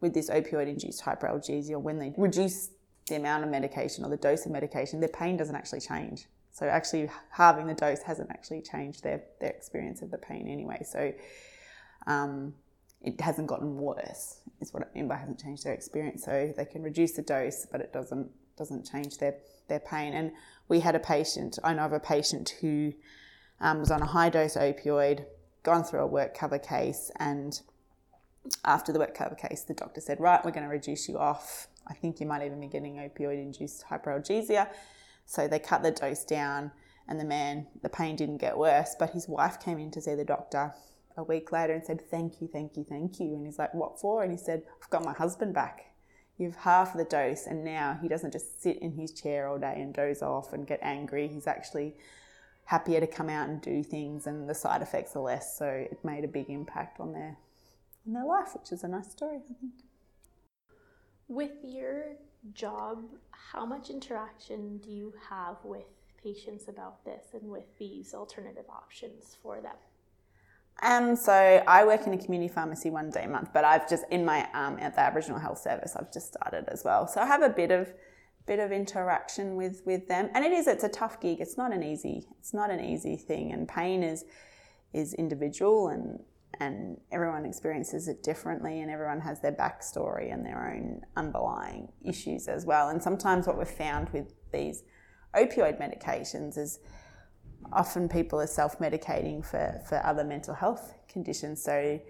with 0.00 0.12
this 0.12 0.28
opioid 0.28 0.68
induced 0.68 1.04
hyperalgesia, 1.04 1.80
when 1.80 1.98
they 1.98 2.12
reduce 2.16 2.70
the 3.10 3.16
amount 3.16 3.44
of 3.44 3.50
medication 3.50 4.04
or 4.04 4.08
the 4.08 4.16
dose 4.16 4.46
of 4.46 4.52
medication, 4.52 5.00
their 5.00 5.10
pain 5.10 5.36
doesn't 5.36 5.54
actually 5.54 5.80
change. 5.80 6.26
So 6.52 6.66
actually 6.66 7.10
halving 7.30 7.66
the 7.66 7.74
dose 7.74 8.02
hasn't 8.02 8.30
actually 8.30 8.62
changed 8.62 9.02
their, 9.02 9.22
their 9.40 9.50
experience 9.50 10.00
of 10.00 10.10
the 10.10 10.18
pain 10.18 10.48
anyway. 10.48 10.82
So 10.84 11.12
um, 12.06 12.54
it 13.02 13.20
hasn't 13.20 13.46
gotten 13.46 13.76
worse, 13.76 14.40
is 14.60 14.72
what 14.72 14.82
I 14.82 14.86
mean 14.94 15.06
by 15.06 15.16
hasn't 15.16 15.40
changed 15.40 15.64
their 15.64 15.74
experience. 15.74 16.24
So 16.24 16.52
they 16.56 16.64
can 16.64 16.82
reduce 16.82 17.12
the 17.12 17.22
dose, 17.22 17.66
but 17.70 17.80
it 17.80 17.92
doesn't 17.92 18.30
doesn't 18.56 18.84
change 18.90 19.18
their, 19.18 19.36
their 19.68 19.80
pain. 19.80 20.12
And 20.12 20.32
we 20.68 20.80
had 20.80 20.94
a 20.94 20.98
patient, 20.98 21.58
I 21.64 21.72
know 21.72 21.86
of 21.86 21.92
a 21.92 22.00
patient 22.00 22.56
who 22.60 22.92
um, 23.58 23.80
was 23.80 23.90
on 23.90 24.02
a 24.02 24.06
high 24.06 24.28
dose 24.28 24.54
opioid, 24.54 25.24
gone 25.62 25.82
through 25.82 26.00
a 26.00 26.06
work 26.06 26.36
cover 26.36 26.58
case, 26.58 27.10
and 27.18 27.58
after 28.64 28.92
the 28.92 28.98
work 28.98 29.14
cover 29.14 29.34
case, 29.34 29.62
the 29.62 29.74
doctor 29.74 30.00
said, 30.00 30.20
Right, 30.20 30.44
we're 30.44 30.50
going 30.50 30.64
to 30.64 30.70
reduce 30.70 31.08
you 31.08 31.18
off. 31.18 31.68
I 31.90 31.94
think 31.94 32.20
you 32.20 32.26
might 32.26 32.44
even 32.44 32.60
be 32.60 32.68
getting 32.68 32.96
opioid 32.96 33.42
induced 33.42 33.84
hyperalgesia. 33.90 34.68
So 35.26 35.48
they 35.48 35.58
cut 35.58 35.82
the 35.82 35.90
dose 35.90 36.24
down, 36.24 36.70
and 37.08 37.18
the 37.18 37.24
man, 37.24 37.66
the 37.82 37.88
pain 37.88 38.16
didn't 38.16 38.38
get 38.38 38.56
worse, 38.56 38.94
but 38.98 39.10
his 39.10 39.28
wife 39.28 39.60
came 39.60 39.78
in 39.78 39.90
to 39.92 40.00
see 40.00 40.14
the 40.14 40.24
doctor 40.24 40.72
a 41.16 41.24
week 41.24 41.52
later 41.52 41.72
and 41.72 41.84
said, 41.84 42.00
Thank 42.10 42.40
you, 42.40 42.48
thank 42.48 42.76
you, 42.76 42.84
thank 42.84 43.20
you. 43.20 43.34
And 43.34 43.44
he's 43.44 43.58
like, 43.58 43.74
What 43.74 44.00
for? 44.00 44.22
And 44.22 44.32
he 44.32 44.38
said, 44.38 44.62
I've 44.82 44.90
got 44.90 45.04
my 45.04 45.12
husband 45.12 45.52
back. 45.54 45.86
You've 46.38 46.56
half 46.56 46.96
the 46.96 47.04
dose, 47.04 47.46
and 47.46 47.64
now 47.64 47.98
he 48.00 48.08
doesn't 48.08 48.32
just 48.32 48.62
sit 48.62 48.78
in 48.78 48.92
his 48.92 49.12
chair 49.12 49.48
all 49.48 49.58
day 49.58 49.74
and 49.76 49.92
doze 49.92 50.22
off 50.22 50.52
and 50.52 50.66
get 50.66 50.78
angry. 50.82 51.28
He's 51.28 51.46
actually 51.46 51.96
happier 52.64 53.00
to 53.00 53.06
come 53.06 53.28
out 53.28 53.48
and 53.48 53.60
do 53.60 53.82
things, 53.82 54.26
and 54.26 54.48
the 54.48 54.54
side 54.54 54.80
effects 54.80 55.14
are 55.16 55.22
less. 55.22 55.58
So 55.58 55.66
it 55.66 55.98
made 56.04 56.24
a 56.24 56.28
big 56.28 56.48
impact 56.48 56.98
on 56.98 57.12
their 57.12 57.36
on 58.06 58.14
their 58.14 58.24
life, 58.24 58.54
which 58.54 58.72
is 58.72 58.84
a 58.84 58.88
nice 58.88 59.10
story, 59.10 59.36
I 59.36 59.40
think. 59.40 59.72
With 61.30 61.62
your 61.62 62.16
job, 62.54 63.04
how 63.30 63.64
much 63.64 63.88
interaction 63.88 64.78
do 64.78 64.90
you 64.90 65.14
have 65.28 65.58
with 65.62 65.84
patients 66.20 66.64
about 66.68 67.04
this 67.04 67.22
and 67.34 67.48
with 67.48 67.66
these 67.78 68.14
alternative 68.14 68.64
options 68.68 69.36
for 69.40 69.60
them? 69.60 69.76
Um, 70.82 71.14
so 71.14 71.32
I 71.32 71.84
work 71.84 72.04
in 72.08 72.14
a 72.14 72.18
community 72.18 72.52
pharmacy 72.52 72.90
one 72.90 73.10
day 73.10 73.26
a 73.26 73.28
month, 73.28 73.50
but 73.54 73.64
I've 73.64 73.88
just 73.88 74.06
in 74.10 74.24
my 74.24 74.48
um, 74.54 74.76
at 74.80 74.96
the 74.96 75.02
Aboriginal 75.02 75.38
Health 75.38 75.58
Service, 75.58 75.94
I've 75.94 76.12
just 76.12 76.34
started 76.34 76.64
as 76.66 76.82
well. 76.84 77.06
So 77.06 77.20
I 77.20 77.26
have 77.26 77.42
a 77.42 77.48
bit 77.48 77.70
of 77.70 77.94
bit 78.46 78.58
of 78.58 78.72
interaction 78.72 79.54
with 79.54 79.82
with 79.86 80.08
them, 80.08 80.30
and 80.34 80.44
it 80.44 80.50
is 80.50 80.66
it's 80.66 80.82
a 80.82 80.88
tough 80.88 81.20
gig. 81.20 81.40
It's 81.40 81.56
not 81.56 81.72
an 81.72 81.84
easy 81.84 82.26
it's 82.40 82.52
not 82.52 82.72
an 82.72 82.80
easy 82.80 83.16
thing, 83.16 83.52
and 83.52 83.68
pain 83.68 84.02
is 84.02 84.24
is 84.92 85.14
individual 85.14 85.86
and 85.86 86.24
and 86.60 86.98
everyone 87.10 87.46
experiences 87.46 88.06
it 88.06 88.22
differently 88.22 88.80
and 88.80 88.90
everyone 88.90 89.20
has 89.20 89.40
their 89.40 89.52
backstory 89.52 90.32
and 90.32 90.44
their 90.44 90.72
own 90.72 91.00
underlying 91.16 91.90
issues 92.04 92.46
as 92.48 92.66
well. 92.66 92.90
And 92.90 93.02
sometimes 93.02 93.46
what 93.46 93.58
we've 93.58 93.66
found 93.66 94.10
with 94.10 94.34
these 94.52 94.84
opioid 95.34 95.80
medications 95.80 96.58
is 96.58 96.80
often 97.72 98.08
people 98.08 98.40
are 98.40 98.46
self-medicating 98.46 99.44
for, 99.44 99.80
for 99.88 100.04
other 100.04 100.24
mental 100.24 100.54
health 100.54 100.94
conditions. 101.08 101.62
So 101.62 102.00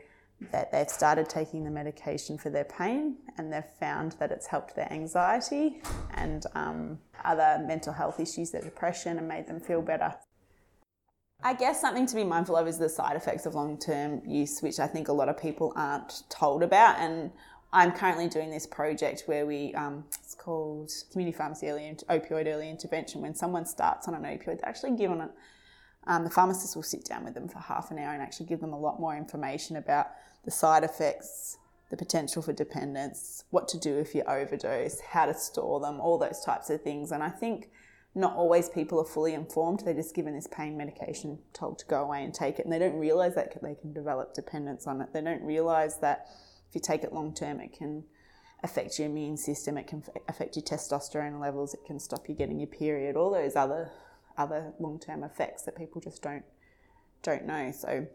that 0.53 0.73
they've 0.73 0.89
started 0.89 1.29
taking 1.29 1.65
the 1.65 1.71
medication 1.71 2.39
for 2.39 2.51
their 2.51 2.65
pain 2.65 3.17
and 3.37 3.53
they've 3.53 3.63
found 3.79 4.13
that 4.13 4.33
it's 4.33 4.47
helped 4.47 4.75
their 4.75 4.91
anxiety 4.93 5.83
and 6.15 6.47
um, 6.55 6.99
other 7.25 7.63
mental 7.67 7.93
health 7.93 8.19
issues, 8.19 8.51
their 8.51 8.63
depression, 8.63 9.19
and 9.19 9.29
made 9.29 9.47
them 9.47 9.61
feel 9.61 9.83
better. 9.83 10.15
I 11.43 11.55
guess 11.55 11.81
something 11.81 12.07
to 12.07 12.15
be 12.15 12.25
mindful 12.25 12.57
of 12.57 12.69
is 12.69 12.79
the 12.79 12.89
side 12.89 13.17
effects 13.17 13.47
of 13.47 13.55
long 13.55 13.79
term 13.79 14.21
use, 14.27 14.61
which 14.61 14.79
I 14.79 14.87
think 14.87 15.09
a 15.09 15.13
lot 15.13 15.29
of 15.29 15.41
people 15.41 15.73
aren't 15.75 16.25
told 16.29 16.63
about. 16.63 16.99
And 16.99 17.31
I'm 17.73 17.93
currently 17.93 18.29
doing 18.29 18.51
this 18.51 18.67
project 18.67 19.23
where 19.27 19.47
we, 19.47 19.73
um, 19.75 20.05
it's 20.23 20.35
called 20.35 20.93
Community 21.13 21.37
Pharmacy 21.37 21.69
Early 21.69 21.97
Opioid 22.11 22.47
Early 22.47 22.69
Intervention. 22.69 23.23
When 23.23 23.35
someone 23.35 23.65
starts 23.65 24.07
on 24.07 24.15
an 24.15 24.23
opioid, 24.23 24.61
they 24.61 24.67
actually 24.67 24.97
give 24.97 25.11
on 25.11 25.23
it. 25.23 25.31
Um, 26.07 26.25
the 26.25 26.31
pharmacist 26.31 26.77
will 26.77 26.83
sit 26.83 27.05
down 27.05 27.25
with 27.25 27.35
them 27.35 27.49
for 27.49 27.59
half 27.59 27.91
an 27.91 27.99
hour 27.99 28.13
and 28.13 28.23
actually 28.23 28.47
give 28.47 28.61
them 28.61 28.73
a 28.73 28.79
lot 28.79 29.01
more 29.01 29.17
information 29.17 29.77
about 29.77 30.09
the 30.45 30.51
side 30.51 30.85
effects, 30.85 31.59
the 31.91 31.97
potential 31.97 32.43
for 32.43 32.53
dependence, 32.53 33.45
what 33.51 33.69
to 33.69 33.79
do 33.79 33.99
if 33.99 34.15
you 34.15 34.23
overdose, 34.25 35.01
how 35.01 35.27
to 35.27 35.35
store 35.35 35.81
them, 35.81 36.01
all 36.01 36.19
those 36.19 36.43
types 36.45 36.69
of 36.69 36.83
things. 36.83 37.13
And 37.13 37.23
I 37.23 37.31
think 37.31 37.71
not 38.15 38.35
always 38.35 38.69
people 38.69 39.01
are 39.01 39.05
fully 39.05 39.35
informed. 39.35 39.81
They're 39.85 39.95
just 39.95 40.15
given 40.15 40.35
this 40.35 40.49
pain 40.49 40.77
medication, 40.77 41.39
told 41.53 41.79
to 41.79 41.87
go 41.87 42.03
away 42.03 42.25
and 42.25 42.35
take 42.35 42.59
it, 42.59 42.65
and 42.65 42.73
they 42.73 42.79
don't 42.79 42.99
realize 42.99 43.35
that 43.37 43.63
they 43.63 43.75
can 43.75 43.93
develop 43.93 44.35
dependence 44.35 44.87
on 44.87 45.01
it. 45.01 45.13
They 45.13 45.23
don't 45.23 45.43
realize 45.43 45.99
that 45.99 46.27
if 46.69 46.75
you 46.75 46.81
take 46.81 47.05
it 47.05 47.13
long 47.13 47.35
term, 47.35 47.61
it 47.61 47.73
can 47.73 48.05
affect 48.63 48.99
your 48.99 49.09
immune 49.09 49.37
system, 49.37 49.79
it 49.79 49.87
can 49.87 50.03
affect 50.29 50.57
your 50.57 50.65
testosterone 50.65 51.41
levels, 51.41 51.73
it 51.73 51.85
can 51.87 52.01
stop 52.01 52.29
you 52.29 52.35
getting 52.35 52.59
your 52.59 52.67
period, 52.67 53.17
all 53.17 53.31
those 53.31 53.57
other 53.57 53.93
other 54.37 54.73
long 54.79 54.99
term 54.99 55.23
effects 55.23 55.63
that 55.63 55.77
people 55.77 56.01
just 56.01 56.23
don't 56.23 56.45
don't 57.23 57.47
know. 57.47 57.73
So 57.73 58.07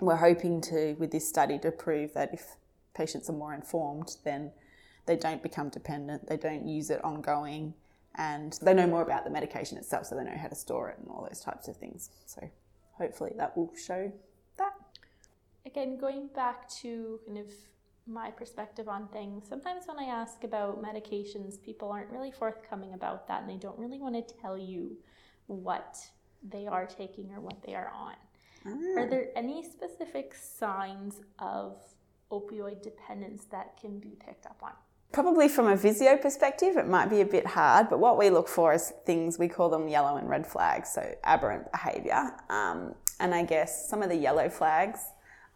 we're 0.00 0.16
hoping 0.16 0.60
to 0.62 0.94
with 0.98 1.10
this 1.10 1.28
study 1.28 1.58
to 1.60 1.70
prove 1.70 2.14
that 2.14 2.32
if 2.32 2.56
patients 2.94 3.28
are 3.28 3.34
more 3.34 3.54
informed, 3.54 4.16
then 4.24 4.52
they 5.06 5.16
don't 5.16 5.42
become 5.42 5.68
dependent, 5.68 6.28
they 6.28 6.36
don't 6.36 6.66
use 6.68 6.90
it 6.90 7.02
ongoing 7.04 7.74
and 8.16 8.58
they 8.62 8.74
know 8.74 8.86
more 8.86 9.02
about 9.02 9.24
the 9.24 9.30
medication 9.30 9.78
itself, 9.78 10.06
so 10.06 10.16
they 10.16 10.24
know 10.24 10.36
how 10.36 10.48
to 10.48 10.54
store 10.54 10.90
it 10.90 10.98
and 10.98 11.08
all 11.08 11.26
those 11.28 11.40
types 11.40 11.68
of 11.68 11.76
things. 11.76 12.10
So 12.26 12.50
hopefully 12.92 13.32
that 13.36 13.56
will 13.56 13.72
show 13.74 14.12
that. 14.58 14.72
Again, 15.64 15.96
going 15.96 16.28
back 16.34 16.68
to 16.82 17.20
kind 17.26 17.38
of 17.38 17.46
my 18.06 18.30
perspective 18.30 18.88
on 18.88 19.08
things, 19.08 19.48
sometimes 19.48 19.86
when 19.86 19.98
I 19.98 20.04
ask 20.04 20.44
about 20.44 20.82
medications, 20.82 21.60
people 21.62 21.90
aren't 21.90 22.10
really 22.10 22.32
forthcoming 22.32 22.94
about 22.94 23.28
that 23.28 23.42
and 23.42 23.50
they 23.50 23.56
don't 23.56 23.78
really 23.78 23.98
want 23.98 24.14
to 24.16 24.34
tell 24.40 24.58
you 24.58 24.96
what 25.46 25.96
they 26.42 26.66
are 26.66 26.86
taking 26.86 27.32
or 27.32 27.40
what 27.40 27.62
they 27.64 27.74
are 27.74 27.92
on. 27.94 28.14
Ah. 28.66 29.00
Are 29.00 29.08
there 29.08 29.28
any 29.36 29.62
specific 29.62 30.34
signs 30.34 31.20
of 31.38 31.76
opioid 32.30 32.82
dependence 32.82 33.44
that 33.50 33.78
can 33.80 33.98
be 33.98 34.16
picked 34.24 34.46
up 34.46 34.60
on? 34.62 34.72
Probably 35.12 35.48
from 35.48 35.66
a 35.66 35.76
physio 35.76 36.16
perspective, 36.16 36.76
it 36.78 36.88
might 36.88 37.10
be 37.10 37.20
a 37.20 37.26
bit 37.26 37.46
hard, 37.46 37.90
but 37.90 37.98
what 37.98 38.16
we 38.16 38.30
look 38.30 38.48
for 38.48 38.72
is 38.72 38.92
things, 39.04 39.38
we 39.38 39.46
call 39.46 39.68
them 39.68 39.86
yellow 39.86 40.16
and 40.16 40.28
red 40.28 40.46
flags, 40.46 40.90
so 40.90 41.14
aberrant 41.22 41.70
behaviour. 41.70 42.32
Um, 42.48 42.94
and 43.20 43.34
I 43.34 43.44
guess 43.44 43.88
some 43.90 44.02
of 44.02 44.08
the 44.08 44.16
yellow 44.16 44.48
flags 44.48 45.00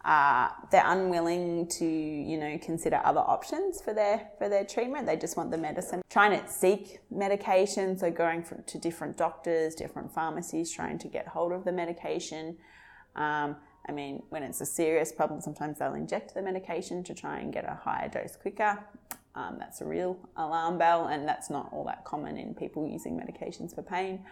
are 0.05 0.51
they're 0.71 0.85
unwilling 0.85 1.67
to, 1.67 1.85
you 1.85 2.37
know, 2.37 2.57
consider 2.61 3.01
other 3.03 3.19
options 3.19 3.81
for 3.81 3.93
their 3.93 4.29
for 4.37 4.47
their 4.47 4.63
treatment. 4.63 5.05
They 5.05 5.17
just 5.17 5.35
want 5.35 5.51
the 5.51 5.57
medicine. 5.57 6.01
Trying 6.09 6.39
to 6.39 6.47
seek 6.47 6.99
medication, 7.09 7.97
so 7.97 8.09
going 8.11 8.43
for, 8.43 8.55
to 8.61 8.77
different 8.77 9.17
doctors, 9.17 9.75
different 9.75 10.13
pharmacies, 10.13 10.71
trying 10.71 10.99
to 10.99 11.07
get 11.07 11.27
hold 11.27 11.51
of 11.51 11.65
the 11.65 11.71
medication. 11.71 12.57
Um, 13.15 13.57
I 13.89 13.91
mean, 13.91 14.23
when 14.29 14.43
it's 14.43 14.61
a 14.61 14.65
serious 14.65 15.11
problem, 15.11 15.41
sometimes 15.41 15.79
they'll 15.79 15.93
inject 15.93 16.33
the 16.33 16.41
medication 16.41 17.03
to 17.05 17.13
try 17.13 17.39
and 17.39 17.51
get 17.51 17.65
a 17.65 17.73
higher 17.73 18.07
dose 18.07 18.35
quicker. 18.35 18.77
Um, 19.37 19.57
that's 19.59 19.81
a 19.81 19.85
real 19.85 20.17
alarm 20.35 20.79
bell, 20.79 21.05
and 21.05 21.27
that's 21.27 21.51
not 21.51 21.69
all 21.71 21.85
that 21.85 22.03
common 22.05 22.37
in 22.37 22.55
people 22.55 22.87
using 22.87 23.15
medications 23.15 23.75
for 23.75 23.83
pain. 23.83 24.25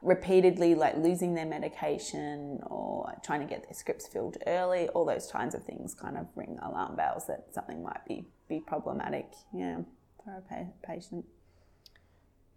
Repeatedly, 0.00 0.74
like 0.74 0.96
losing 0.96 1.34
their 1.34 1.44
medication 1.44 2.58
or 2.66 3.12
trying 3.22 3.40
to 3.40 3.46
get 3.46 3.62
their 3.64 3.74
scripts 3.74 4.08
filled 4.08 4.38
early, 4.46 4.88
all 4.88 5.04
those 5.04 5.30
kinds 5.30 5.54
of 5.54 5.62
things 5.64 5.94
kind 5.94 6.16
of 6.16 6.26
ring 6.34 6.58
alarm 6.62 6.96
bells 6.96 7.26
that 7.26 7.48
something 7.52 7.82
might 7.82 8.04
be, 8.08 8.24
be 8.48 8.58
problematic, 8.58 9.26
yeah, 9.54 9.80
for 10.24 10.38
a 10.38 10.40
pa- 10.40 10.72
patient. 10.82 11.26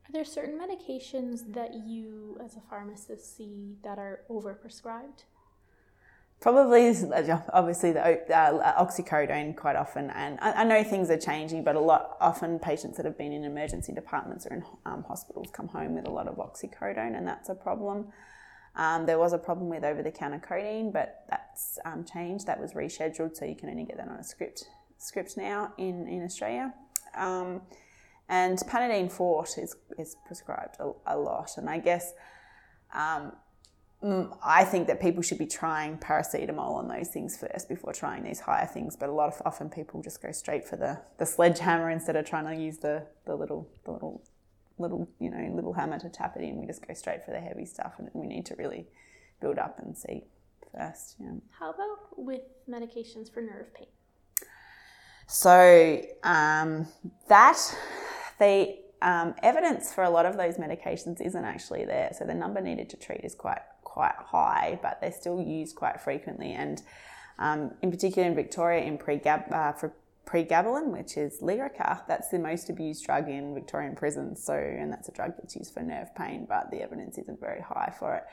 Are 0.08 0.14
there 0.14 0.24
certain 0.24 0.58
medications 0.58 1.54
that 1.54 1.74
you, 1.74 2.40
as 2.42 2.56
a 2.56 2.62
pharmacist, 2.70 3.36
see 3.36 3.76
that 3.84 4.00
are 4.00 4.22
overprescribed? 4.30 5.26
Probably, 6.46 6.90
obviously, 7.54 7.92
the 7.92 8.32
uh, 8.32 8.86
oxycodone 8.86 9.56
quite 9.56 9.76
often, 9.76 10.12
and 10.12 10.38
I, 10.40 10.52
I, 10.52 10.64
know 10.64 10.84
things 10.84 11.10
are 11.10 11.18
changing, 11.18 11.64
but 11.64 11.76
a 11.76 11.80
lot 11.80 12.18
often 12.22 12.60
patients 12.60 12.98
that 12.98 13.06
have 13.08 13.18
been 13.18 13.32
in 13.32 13.44
emergency 13.44 13.92
departments 13.94 14.46
or 14.46 14.58
in 14.58 14.64
um, 14.86 15.04
hospitals 15.08 15.48
come 15.52 15.68
home 15.70 15.96
with 15.96 16.06
a 16.06 16.12
lot 16.12 16.28
of 16.28 16.36
oxycodone, 16.36 17.18
and 17.18 17.28
that's 17.28 17.50
a 17.50 17.56
problem. 17.56 18.10
Um, 18.76 19.08
there 19.08 19.18
was 19.18 19.34
a 19.34 19.40
problem 19.40 19.70
with 19.70 19.84
over-the-counter 19.84 20.44
codeine, 20.48 20.92
but 20.92 21.24
that's 21.32 21.80
um, 21.84 22.06
changed. 22.06 22.46
That 22.46 22.62
was 22.62 22.74
rescheduled, 22.74 23.36
so 23.36 23.44
you 23.44 23.56
can 23.56 23.70
only 23.70 23.84
get 23.84 23.98
that 23.98 24.08
on 24.08 24.18
a 24.18 24.24
script 24.24 24.66
script 25.00 25.38
now 25.38 25.74
in 25.80 26.08
in 26.08 26.24
Australia. 26.24 26.76
Um, 27.18 27.64
and 28.30 28.60
Panadeine 28.70 29.12
Forte 29.12 29.60
is 29.60 29.76
is 29.98 30.16
prescribed 30.28 30.76
a, 30.80 30.92
a 31.08 31.18
lot, 31.18 31.58
and 31.58 31.68
I 31.68 31.80
guess 31.80 32.14
um, 32.94 33.32
I 34.04 34.64
think 34.66 34.88
that 34.88 35.02
people 35.02 35.24
should 35.24 35.40
be 35.40 35.48
trying 35.48 35.98
paracetamol 35.98 36.76
on 36.76 36.88
those 36.88 37.08
things 37.08 37.38
first 37.38 37.68
before 37.68 37.92
trying 37.92 38.24
these 38.24 38.42
higher 38.42 38.68
things. 38.68 38.96
But 38.96 39.10
a 39.10 39.12
lot 39.12 39.34
of 39.34 39.42
often 39.46 39.70
people 39.70 40.02
just 40.04 40.22
go 40.22 40.32
straight 40.32 40.68
for 40.68 40.76
the, 40.76 41.02
the 41.18 41.26
sledgehammer 41.26 41.90
instead 41.90 42.16
of 42.16 42.26
trying 42.26 42.46
to 42.46 42.62
use 42.62 42.78
the, 42.78 43.08
the 43.26 43.36
little 43.36 43.68
the 43.86 43.92
little 43.92 44.22
little 44.78 45.08
you 45.20 45.30
know 45.30 45.52
little 45.56 45.74
hammer 45.74 45.98
to 46.00 46.10
tap 46.10 46.36
it 46.38 46.44
in. 46.44 46.60
We 46.60 46.68
just 46.68 46.86
go 46.86 46.94
straight 46.94 47.26
for 47.26 47.32
the 47.32 47.40
heavy 47.40 47.66
stuff, 47.66 47.94
and 47.98 48.10
we 48.14 48.28
need 48.28 48.46
to 48.48 48.56
really 48.56 48.88
build 49.42 49.58
up 49.58 49.80
and 49.80 49.98
see 49.98 50.26
first. 50.76 51.16
Yeah. 51.20 51.32
How 51.58 51.72
about 51.72 51.98
with 52.18 52.42
medications 52.70 53.34
for 53.34 53.42
nerve 53.42 53.74
pain? 53.74 53.88
So 55.28 56.02
um, 56.24 56.88
that 57.28 57.58
the 58.40 58.78
um, 59.02 59.36
evidence 59.42 59.94
for 59.94 60.04
a 60.04 60.10
lot 60.10 60.26
of 60.26 60.38
those 60.38 60.56
medications 60.56 61.22
isn't 61.22 61.46
actually 61.46 61.86
there. 61.86 62.12
So 62.18 62.26
the 62.26 62.34
number 62.34 62.62
needed 62.62 62.90
to 62.92 62.98
treat 62.98 63.22
is 63.24 63.36
quite 63.36 63.62
quite 63.96 64.16
high, 64.36 64.78
but 64.86 65.00
they're 65.00 65.20
still 65.24 65.42
used 65.42 65.74
quite 65.84 65.98
frequently. 66.02 66.52
And 66.52 66.82
um, 67.40 67.60
in 67.82 67.90
particular 67.96 68.28
in 68.28 68.36
Victoria, 68.36 68.84
in 68.84 68.98
pre-gab, 68.98 69.42
uh, 69.52 69.72
for 69.72 69.94
pregabalin, 70.26 70.88
which 70.98 71.16
is 71.16 71.40
Lyrica, 71.42 72.02
that's 72.10 72.30
the 72.30 72.40
most 72.50 72.70
abused 72.70 73.06
drug 73.06 73.30
in 73.30 73.54
Victorian 73.54 73.96
prisons. 73.96 74.44
So, 74.44 74.54
and 74.54 74.92
that's 74.92 75.08
a 75.08 75.14
drug 75.14 75.32
that's 75.38 75.56
used 75.56 75.74
for 75.74 75.82
nerve 75.82 76.14
pain, 76.14 76.46
but 76.48 76.72
the 76.72 76.82
evidence 76.82 77.18
isn't 77.18 77.40
very 77.40 77.62
high 77.62 77.94
for 77.98 78.16
it. 78.18 78.24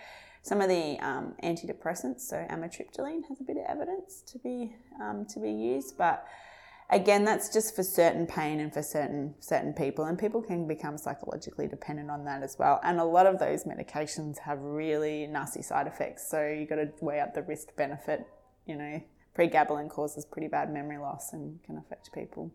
Some 0.42 0.60
of 0.60 0.68
the 0.68 0.98
um, 0.98 1.34
antidepressants, 1.44 2.22
so 2.22 2.36
amitriptyline, 2.50 3.22
has 3.28 3.40
a 3.40 3.44
bit 3.44 3.56
of 3.56 3.64
evidence 3.68 4.22
to 4.32 4.38
be 4.38 4.74
um, 5.00 5.24
to 5.26 5.38
be 5.38 5.52
used, 5.52 5.96
but 5.96 6.26
again, 6.90 7.24
that's 7.24 7.52
just 7.52 7.74
for 7.74 7.82
certain 7.82 8.26
pain 8.26 8.60
and 8.60 8.72
for 8.72 8.82
certain 8.82 9.34
certain 9.40 9.72
people, 9.72 10.04
and 10.04 10.18
people 10.18 10.42
can 10.42 10.66
become 10.66 10.98
psychologically 10.98 11.66
dependent 11.66 12.10
on 12.10 12.24
that 12.24 12.42
as 12.42 12.56
well. 12.58 12.80
And 12.82 13.00
a 13.00 13.04
lot 13.04 13.26
of 13.26 13.38
those 13.38 13.64
medications 13.64 14.38
have 14.40 14.60
really 14.60 15.26
nasty 15.26 15.62
side 15.62 15.86
effects, 15.86 16.28
so 16.30 16.46
you 16.46 16.66
got 16.66 16.76
to 16.76 16.92
weigh 17.00 17.20
up 17.20 17.34
the 17.34 17.42
risk 17.42 17.74
benefit. 17.76 18.26
You 18.66 18.76
know, 18.76 19.02
pregabalin 19.36 19.90
causes 19.90 20.24
pretty 20.24 20.48
bad 20.48 20.72
memory 20.72 20.98
loss 20.98 21.32
and 21.32 21.62
can 21.64 21.78
affect 21.78 22.12
people 22.12 22.52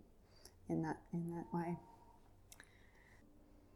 in 0.70 0.84
that 0.84 0.98
in 1.14 1.32
that 1.32 1.46
way. 1.54 1.78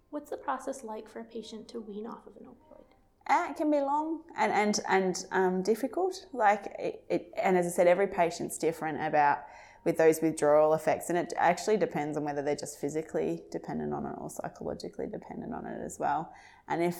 What's 0.10 0.30
the 0.30 0.38
process 0.38 0.84
like 0.84 1.10
for 1.10 1.20
a 1.20 1.24
patient 1.24 1.68
to 1.70 1.80
wean 1.80 2.06
off 2.06 2.28
of 2.28 2.36
an 2.36 2.44
opioid? 2.44 2.84
Uh, 3.28 3.48
it 3.50 3.56
can 3.56 3.72
be 3.72 3.80
long 3.80 4.22
and 4.38 4.52
and 4.52 4.80
and 4.90 5.26
um, 5.32 5.62
difficult. 5.62 6.26
Like 6.34 6.66
it, 6.78 7.04
it, 7.10 7.32
and 7.42 7.58
as 7.58 7.66
I 7.66 7.70
said, 7.70 7.88
every 7.88 8.08
patient's 8.08 8.58
different 8.58 9.02
about 9.02 9.40
with 9.84 9.98
those 9.98 10.22
withdrawal 10.22 10.74
effects, 10.74 11.10
and 11.10 11.18
it 11.18 11.34
actually 11.38 11.78
depends 11.78 12.18
on 12.18 12.24
whether 12.24 12.42
they're 12.42 12.56
just 12.56 12.80
physically 12.80 13.42
dependent 13.52 13.94
on 13.94 14.06
it 14.06 14.16
or 14.18 14.30
psychologically 14.30 15.08
dependent 15.08 15.54
on 15.54 15.66
it 15.66 15.84
as 15.84 15.98
well. 16.00 16.32
And 16.68 16.84
if 16.84 16.96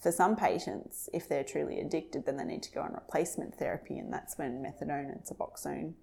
for 0.00 0.12
some 0.12 0.36
patients, 0.36 1.08
if 1.12 1.28
they're 1.28 1.44
truly 1.44 1.80
addicted, 1.80 2.24
then 2.24 2.36
they 2.36 2.44
need 2.44 2.62
to 2.62 2.72
go 2.72 2.80
on 2.82 2.92
replacement 2.94 3.54
therapy, 3.56 3.98
and 3.98 4.12
that's 4.12 4.38
when 4.38 4.62
methadone 4.62 5.12
and 5.12 5.22
Suboxone 5.24 5.94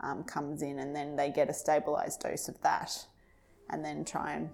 um, 0.00 0.22
comes 0.24 0.62
in, 0.62 0.78
and 0.78 0.94
then 0.94 1.16
they 1.16 1.30
get 1.30 1.48
a 1.48 1.54
stabilized 1.54 2.20
dose 2.20 2.48
of 2.48 2.60
that, 2.62 3.06
and 3.70 3.84
then 3.84 4.04
try 4.04 4.34
and 4.34 4.50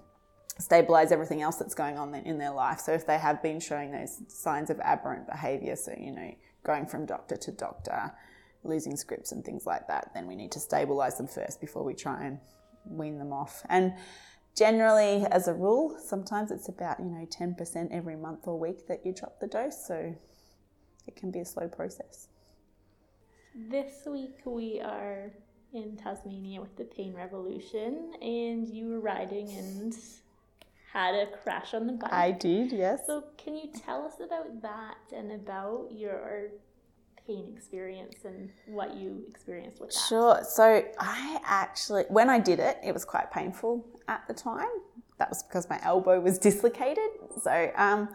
stabilize 0.58 1.12
everything 1.12 1.42
else 1.42 1.56
that's 1.56 1.74
going 1.74 1.98
on 1.98 2.14
in 2.14 2.38
their 2.38 2.52
life. 2.52 2.80
So 2.80 2.92
if 2.92 3.06
they 3.06 3.18
have 3.18 3.42
been 3.42 3.60
showing 3.60 3.90
those 3.90 4.22
signs 4.28 4.70
of 4.70 4.80
aberrant 4.80 5.26
behavior, 5.26 5.76
so 5.76 5.92
you 5.98 6.12
know, 6.12 6.34
going 6.64 6.86
from 6.86 7.04
doctor 7.04 7.36
to 7.36 7.52
doctor, 7.52 8.12
losing 8.68 8.96
scripts 8.96 9.32
and 9.32 9.44
things 9.44 9.66
like 9.66 9.88
that, 9.88 10.10
then 10.14 10.26
we 10.26 10.36
need 10.36 10.52
to 10.52 10.60
stabilize 10.60 11.16
them 11.16 11.26
first 11.26 11.60
before 11.60 11.84
we 11.84 11.94
try 11.94 12.24
and 12.24 12.38
wean 12.84 13.18
them 13.18 13.32
off. 13.32 13.62
And 13.68 13.94
generally, 14.56 15.26
as 15.30 15.48
a 15.48 15.54
rule, 15.54 15.96
sometimes 16.02 16.50
it's 16.50 16.68
about, 16.68 16.98
you 17.00 17.06
know, 17.06 17.26
10% 17.26 17.88
every 17.90 18.16
month 18.16 18.40
or 18.46 18.58
week 18.58 18.86
that 18.88 19.04
you 19.04 19.12
drop 19.12 19.40
the 19.40 19.46
dose. 19.46 19.86
So 19.86 20.14
it 21.06 21.16
can 21.16 21.30
be 21.30 21.40
a 21.40 21.44
slow 21.44 21.68
process. 21.68 22.28
This 23.54 24.06
week 24.06 24.40
we 24.44 24.80
are 24.80 25.30
in 25.72 25.96
Tasmania 25.96 26.60
with 26.60 26.76
the 26.76 26.84
Pain 26.84 27.14
Revolution, 27.14 28.12
and 28.20 28.68
you 28.68 28.88
were 28.88 29.00
riding 29.00 29.50
and 29.50 29.96
had 30.92 31.14
a 31.14 31.26
crash 31.26 31.74
on 31.74 31.86
the 31.86 31.92
bike. 31.94 32.12
I 32.12 32.32
did, 32.32 32.72
yes. 32.72 33.06
So, 33.06 33.24
can 33.36 33.54
you 33.56 33.70
tell 33.84 34.04
us 34.04 34.14
about 34.24 34.62
that 34.62 34.96
and 35.14 35.32
about 35.32 35.88
your 35.90 36.48
pain 37.26 37.52
experience 37.54 38.24
and 38.24 38.50
what 38.66 38.96
you 38.96 39.24
experienced 39.28 39.80
with 39.80 39.90
that? 39.90 40.06
Sure. 40.08 40.40
So, 40.48 40.84
I 40.98 41.40
actually, 41.44 42.04
when 42.08 42.30
I 42.30 42.38
did 42.38 42.58
it, 42.58 42.78
it 42.84 42.92
was 42.92 43.04
quite 43.04 43.30
painful 43.30 43.84
at 44.08 44.26
the 44.28 44.34
time. 44.34 44.68
That 45.18 45.30
was 45.30 45.42
because 45.42 45.68
my 45.68 45.80
elbow 45.82 46.20
was 46.20 46.38
dislocated. 46.38 47.10
So, 47.42 47.70
um, 47.76 48.08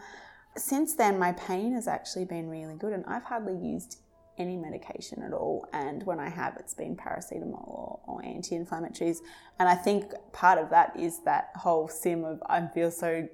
since 0.56 0.94
then, 0.94 1.18
my 1.18 1.32
pain 1.32 1.72
has 1.72 1.88
actually 1.88 2.26
been 2.26 2.48
really 2.48 2.74
good, 2.74 2.92
and 2.92 3.04
I've 3.06 3.24
hardly 3.24 3.56
used 3.56 3.98
any 4.38 4.56
medication 4.56 5.22
at 5.22 5.32
all. 5.32 5.68
And 5.72 6.02
when 6.04 6.18
I 6.18 6.28
have, 6.28 6.56
it's 6.58 6.74
been 6.74 6.96
paracetamol 6.96 7.68
or, 7.68 8.00
or 8.06 8.24
anti 8.24 8.56
inflammatories. 8.56 9.18
And 9.58 9.68
I 9.68 9.74
think 9.74 10.12
part 10.32 10.58
of 10.58 10.70
that 10.70 10.98
is 10.98 11.20
that 11.24 11.50
whole 11.56 11.88
sim 11.88 12.24
of 12.24 12.42
I 12.46 12.66
feel 12.68 12.90
so 12.90 13.28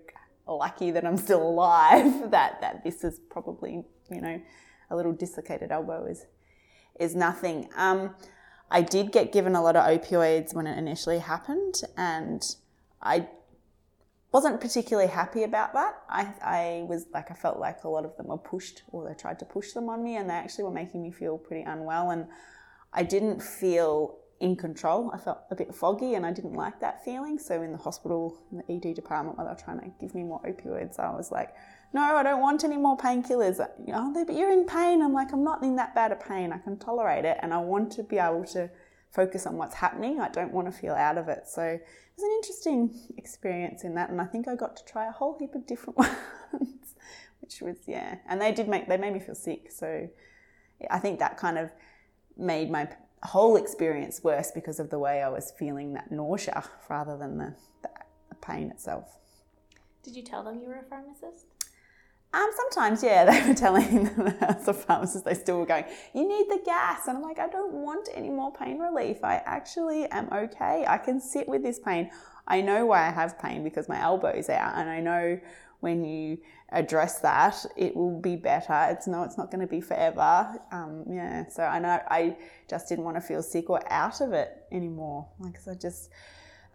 lucky 0.47 0.91
that 0.91 1.05
I'm 1.05 1.17
still 1.17 1.43
alive, 1.43 2.31
that, 2.31 2.61
that 2.61 2.85
this 2.85 3.05
is 3.05 3.21
probably, 3.31 3.85
you 4.11 4.21
know, 4.21 4.41
a 4.91 4.97
little 4.97 5.13
dislocated 5.13 5.71
elbow 5.71 6.07
is, 6.07 6.27
is 6.99 7.15
nothing. 7.15 7.69
Um, 7.77 8.15
I 8.71 8.83
did 8.83 9.13
get 9.13 9.33
given 9.33 9.55
a 9.55 9.63
lot 9.63 9.77
of 9.77 9.85
opioids 9.85 10.55
when 10.55 10.67
it 10.67 10.77
initially 10.77 11.21
happened, 11.21 11.75
and 11.97 12.43
I 13.01 13.29
wasn't 14.33 14.61
particularly 14.61 15.09
happy 15.09 15.43
about 15.43 15.73
that. 15.73 16.03
I, 16.09 16.35
I 16.43 16.87
was 16.87 17.07
like, 17.15 17.31
I 17.31 17.35
felt 17.35 17.59
like 17.59 17.85
a 17.85 17.89
lot 17.89 18.05
of 18.05 18.17
them 18.17 18.27
were 18.27 18.39
pushed 18.39 18.83
or 18.89 19.09
they 19.09 19.15
tried 19.15 19.39
to 19.39 19.45
push 19.47 19.73
them 19.73 19.89
on 19.89 20.05
me 20.05 20.17
and 20.17 20.29
they 20.29 20.35
actually 20.35 20.65
were 20.65 20.71
making 20.71 21.03
me 21.03 21.11
feel 21.11 21.39
pretty 21.39 21.63
unwell. 21.63 22.11
And 22.11 22.27
I 22.93 23.05
didn't 23.05 23.43
feel 23.43 24.19
in 24.41 24.55
control. 24.55 25.11
I 25.15 25.19
felt 25.19 25.41
a 25.51 25.55
bit 25.55 25.75
foggy 25.75 26.15
and 26.15 26.27
I 26.27 26.33
didn't 26.33 26.53
like 26.53 26.79
that 26.81 27.05
feeling. 27.05 27.39
So 27.39 27.63
in 27.63 27.73
the 27.73 27.79
hospital, 27.79 28.39
in 28.53 28.59
the 28.59 28.89
ED 28.89 28.95
department, 28.95 29.39
where 29.39 29.47
they 29.47 29.53
were 29.53 29.65
trying 29.65 29.81
to 29.81 29.91
give 29.99 30.15
me 30.15 30.25
more 30.25 30.43
opioids, 30.43 30.99
I 30.99 31.11
was 31.11 31.33
like, 31.33 31.55
no, 31.93 32.03
I 32.03 32.23
don't 32.23 32.41
want 32.41 32.65
any 32.65 32.77
more 32.77 32.97
painkillers. 32.97 33.67
Oh, 33.95 34.25
but 34.27 34.35
you're 34.35 34.53
in 34.53 34.67
pain. 34.67 35.03
I'm 35.03 35.13
like, 35.13 35.33
I'm 35.33 35.45
not 35.45 35.63
in 35.63 35.77
that 35.77 35.95
bad 35.95 36.13
a 36.13 36.17
pain. 36.17 36.53
I 36.53 36.59
can 36.59 36.79
tolerate 36.79 37.25
it 37.25 37.39
and 37.43 37.55
I 37.55 37.59
want 37.59 37.93
to 37.93 38.03
be 38.03 38.19
able 38.19 38.45
to 38.47 38.71
focus 39.11 39.47
on 39.47 39.57
what's 39.57 39.75
happening. 39.75 40.21
I 40.21 40.29
don't 40.29 40.53
want 40.53 40.73
to 40.73 40.73
feel 40.73 40.95
out 40.95 41.19
of 41.19 41.29
it. 41.29 41.49
So 41.49 41.63
it 41.63 41.83
was 42.17 42.25
an 42.25 42.31
interesting 42.37 43.15
experience 43.17 43.85
in 43.85 43.95
that, 43.95 44.11
and 44.11 44.21
I 44.21 44.25
think 44.25 44.49
I 44.49 44.55
got 44.55 44.77
to 44.77 44.85
try 44.85 45.09
a 45.09 45.13
whole 45.13 45.37
heap 45.39 45.55
of 45.55 45.67
different 45.67 45.97
ones, 46.53 46.95
which 47.41 47.61
was 47.61 47.77
yeah. 47.87 48.17
And 48.29 48.41
they 48.41 48.53
did 48.53 48.69
make 48.69 48.89
they 48.89 48.97
made 48.97 49.13
me 49.13 49.21
feel 49.21 49.35
sick, 49.35 49.71
so 49.71 50.09
I 50.91 50.99
think 50.99 51.19
that 51.21 51.37
kind 51.37 51.59
of 51.59 51.71
made 52.37 52.71
my 52.71 52.89
whole 53.23 53.57
experience 53.57 54.23
worse 54.23 54.51
because 54.53 54.79
of 54.79 54.91
the 54.91 54.99
way 54.99 55.23
I 55.23 55.29
was 55.29 55.53
feeling 55.59 55.95
that 55.95 56.13
nausea 56.13 56.65
rather 56.89 57.17
than 57.17 57.39
the, 57.39 57.55
the 57.83 57.89
pain 58.41 58.71
itself. 58.71 59.17
Did 60.05 60.15
you 60.15 60.23
tell 60.23 60.45
them 60.45 60.61
you 60.61 60.69
were 60.69 60.79
a 60.79 60.85
pharmacist? 60.85 61.47
Um, 62.39 62.51
sometimes, 62.55 63.03
yeah, 63.03 63.25
they 63.31 63.49
were 63.49 63.55
telling 63.55 64.05
the 64.05 64.75
pharmacists 64.87 65.23
they 65.23 65.35
still 65.35 65.59
were 65.59 65.67
going, 65.67 65.85
you 66.15 66.27
need 66.27 66.49
the 66.49 66.61
gas. 66.65 67.09
And 67.09 67.17
I'm 67.17 67.23
like, 67.23 67.41
I 67.41 67.49
don't 67.49 67.73
want 67.73 68.09
any 68.15 68.31
more 68.31 68.53
pain 68.53 68.79
relief. 68.79 69.25
I 69.25 69.43
actually 69.45 70.07
am 70.07 70.29
okay. 70.33 70.85
I 70.87 70.99
can 70.99 71.21
sit 71.21 71.49
with 71.49 71.63
this 71.65 71.81
pain. 71.81 72.11
I 72.47 72.61
know 72.61 72.87
why 72.87 73.09
I 73.09 73.11
have 73.11 73.39
pain 73.41 73.65
because 73.65 73.89
my 73.89 74.01
elbow's 74.01 74.49
out. 74.49 74.75
And 74.77 74.89
I 74.89 75.01
know 75.01 75.41
when 75.81 76.05
you 76.05 76.39
address 76.71 77.19
that, 77.21 77.57
it 77.77 77.97
will 77.97 78.21
be 78.21 78.37
better. 78.37 78.87
It's 78.91 79.09
no, 79.09 79.25
it's 79.25 79.37
not 79.37 79.51
going 79.51 79.61
to 79.61 79.67
be 79.67 79.81
forever. 79.81 80.61
Um, 80.71 81.05
yeah. 81.11 81.49
So 81.49 81.65
I 81.65 81.81
know 81.81 82.01
I 82.09 82.37
just 82.71 82.89
didn't 82.89 83.05
want 83.05 83.17
to 83.17 83.21
feel 83.21 83.43
sick 83.43 83.69
or 83.69 83.81
out 83.93 84.21
of 84.21 84.33
it 84.33 84.65
anymore. 84.71 85.27
Like, 85.41 85.59
so 85.59 85.73
I 85.73 85.75
just, 85.75 86.11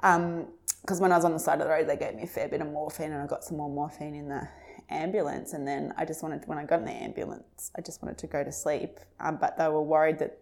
um, 0.02 0.48
because 0.82 1.00
when 1.00 1.14
I 1.14 1.16
was 1.16 1.24
on 1.24 1.32
the 1.32 1.40
side 1.40 1.62
of 1.62 1.68
the 1.68 1.70
road, 1.70 1.88
they 1.88 1.96
gave 1.96 2.16
me 2.16 2.24
a 2.24 2.28
fair 2.28 2.50
bit 2.50 2.60
of 2.60 2.68
morphine 2.68 3.14
and 3.14 3.22
I 3.22 3.28
got 3.28 3.46
some 3.46 3.56
more 3.56 3.70
morphine 3.70 4.16
in 4.16 4.28
the 4.28 4.50
ambulance 4.90 5.54
and 5.54 5.68
then 5.68 5.94
I 5.98 6.06
just 6.06 6.24
wanted 6.24 6.48
when 6.48 6.58
I 6.58 6.66
got 6.66 6.80
in 6.80 6.86
the 6.86 6.92
ambulance 6.92 7.72
I 7.78 7.82
just 7.82 8.02
wanted 8.02 8.18
to 8.20 8.28
go 8.28 8.44
to 8.44 8.52
sleep. 8.52 9.00
Um, 9.20 9.38
but 9.40 9.58
they 9.58 9.68
were 9.68 9.82
worried 9.82 10.20
that 10.20 10.40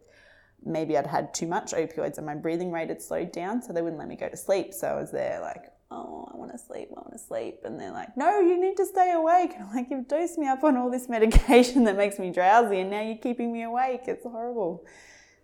maybe 0.63 0.97
I'd 0.97 1.07
had 1.07 1.33
too 1.33 1.47
much 1.47 1.71
opioids 1.71 2.17
and 2.17 2.25
my 2.25 2.35
breathing 2.35 2.71
rate 2.71 2.89
had 2.89 3.01
slowed 3.01 3.31
down 3.31 3.61
so 3.61 3.73
they 3.73 3.81
wouldn't 3.81 3.99
let 3.99 4.07
me 4.07 4.15
go 4.15 4.29
to 4.29 4.37
sleep. 4.37 4.73
So 4.73 4.87
I 4.87 4.95
was 4.95 5.11
there 5.11 5.39
like 5.41 5.71
oh 5.89 6.29
I 6.33 6.37
want 6.37 6.51
to 6.51 6.57
sleep 6.57 6.89
I 6.91 6.99
want 6.99 7.13
to 7.13 7.19
sleep. 7.19 7.59
And 7.63 7.79
they're 7.79 7.91
like 7.91 8.15
no 8.17 8.39
you 8.39 8.59
need 8.59 8.77
to 8.77 8.85
stay 8.85 9.11
awake. 9.11 9.51
And 9.55 9.63
I'm 9.63 9.75
like 9.75 9.87
you've 9.89 10.07
dosed 10.07 10.37
me 10.37 10.47
up 10.47 10.63
on 10.63 10.77
all 10.77 10.89
this 10.89 11.09
medication 11.09 11.83
that 11.85 11.97
makes 11.97 12.19
me 12.19 12.31
drowsy 12.31 12.79
and 12.79 12.91
now 12.91 13.01
you're 13.01 13.17
keeping 13.17 13.51
me 13.51 13.63
awake. 13.63 14.01
It's 14.07 14.23
horrible. 14.23 14.85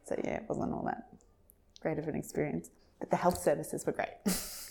So 0.05 0.15
yeah 0.23 0.36
it 0.36 0.45
wasn't 0.47 0.73
all 0.73 0.83
that 0.86 1.07
great 1.81 1.99
of 1.99 2.07
an 2.07 2.15
experience. 2.15 2.69
But 2.99 3.12
the 3.12 3.17
health 3.17 3.41
services 3.41 3.86
were 3.86 3.93
great. 3.93 4.15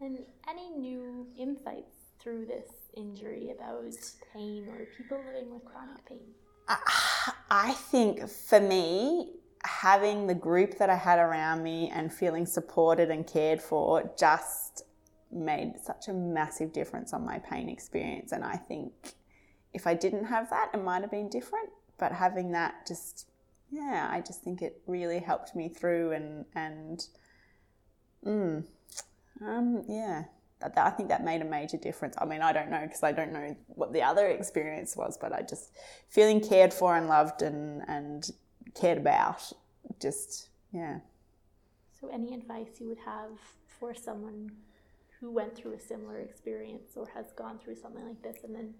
And 0.00 0.20
any 0.48 0.70
new 0.70 1.26
insights 1.36 2.12
through 2.20 2.46
this 2.46 2.70
injury 2.98 3.50
about 3.50 3.94
pain 4.34 4.66
or 4.68 4.86
people 4.96 5.18
living 5.26 5.54
with 5.54 5.64
chronic 5.64 6.04
pain? 6.06 6.18
I 7.50 7.72
think 7.72 8.28
for 8.28 8.60
me, 8.60 9.32
having 9.64 10.26
the 10.26 10.34
group 10.34 10.78
that 10.78 10.90
I 10.90 10.96
had 10.96 11.18
around 11.18 11.62
me 11.62 11.90
and 11.94 12.12
feeling 12.12 12.46
supported 12.46 13.10
and 13.10 13.26
cared 13.26 13.62
for 13.62 14.10
just 14.18 14.82
made 15.30 15.74
such 15.82 16.08
a 16.08 16.12
massive 16.12 16.72
difference 16.72 17.12
on 17.12 17.24
my 17.24 17.38
pain 17.38 17.68
experience. 17.68 18.32
And 18.32 18.44
I 18.44 18.56
think 18.56 18.92
if 19.72 19.86
I 19.86 19.94
didn't 19.94 20.24
have 20.24 20.50
that, 20.50 20.70
it 20.74 20.82
might 20.82 21.02
have 21.02 21.10
been 21.10 21.28
different. 21.28 21.70
But 21.98 22.12
having 22.12 22.52
that 22.52 22.86
just, 22.86 23.28
yeah, 23.70 24.08
I 24.10 24.20
just 24.20 24.42
think 24.42 24.62
it 24.62 24.80
really 24.86 25.18
helped 25.18 25.56
me 25.56 25.68
through 25.68 26.12
and, 26.12 26.44
and, 26.54 27.06
mm, 28.24 28.64
um, 29.40 29.84
yeah, 29.88 30.24
I 30.60 30.90
think 30.90 31.08
that 31.08 31.24
made 31.24 31.40
a 31.40 31.44
major 31.44 31.76
difference. 31.76 32.16
I 32.18 32.24
mean, 32.24 32.42
I 32.42 32.52
don't 32.52 32.70
know 32.70 32.80
because 32.80 33.02
I 33.02 33.12
don't 33.12 33.32
know 33.32 33.56
what 33.68 33.92
the 33.92 34.02
other 34.02 34.26
experience 34.26 34.96
was, 34.96 35.16
but 35.16 35.32
I 35.32 35.42
just 35.42 35.70
feeling 36.08 36.40
cared 36.40 36.74
for 36.74 36.96
and 36.96 37.08
loved 37.08 37.42
and, 37.42 37.82
and 37.86 38.28
cared 38.74 38.98
about. 38.98 39.52
Just, 40.00 40.48
yeah. 40.72 40.98
So, 42.00 42.08
any 42.12 42.34
advice 42.34 42.80
you 42.80 42.88
would 42.88 42.98
have 43.04 43.38
for 43.66 43.94
someone 43.94 44.50
who 45.20 45.30
went 45.30 45.56
through 45.56 45.74
a 45.74 45.80
similar 45.80 46.18
experience 46.18 46.92
or 46.96 47.06
has 47.14 47.26
gone 47.36 47.58
through 47.58 47.76
something 47.76 48.04
like 48.04 48.22
this 48.22 48.44
and 48.44 48.54
then 48.54 48.74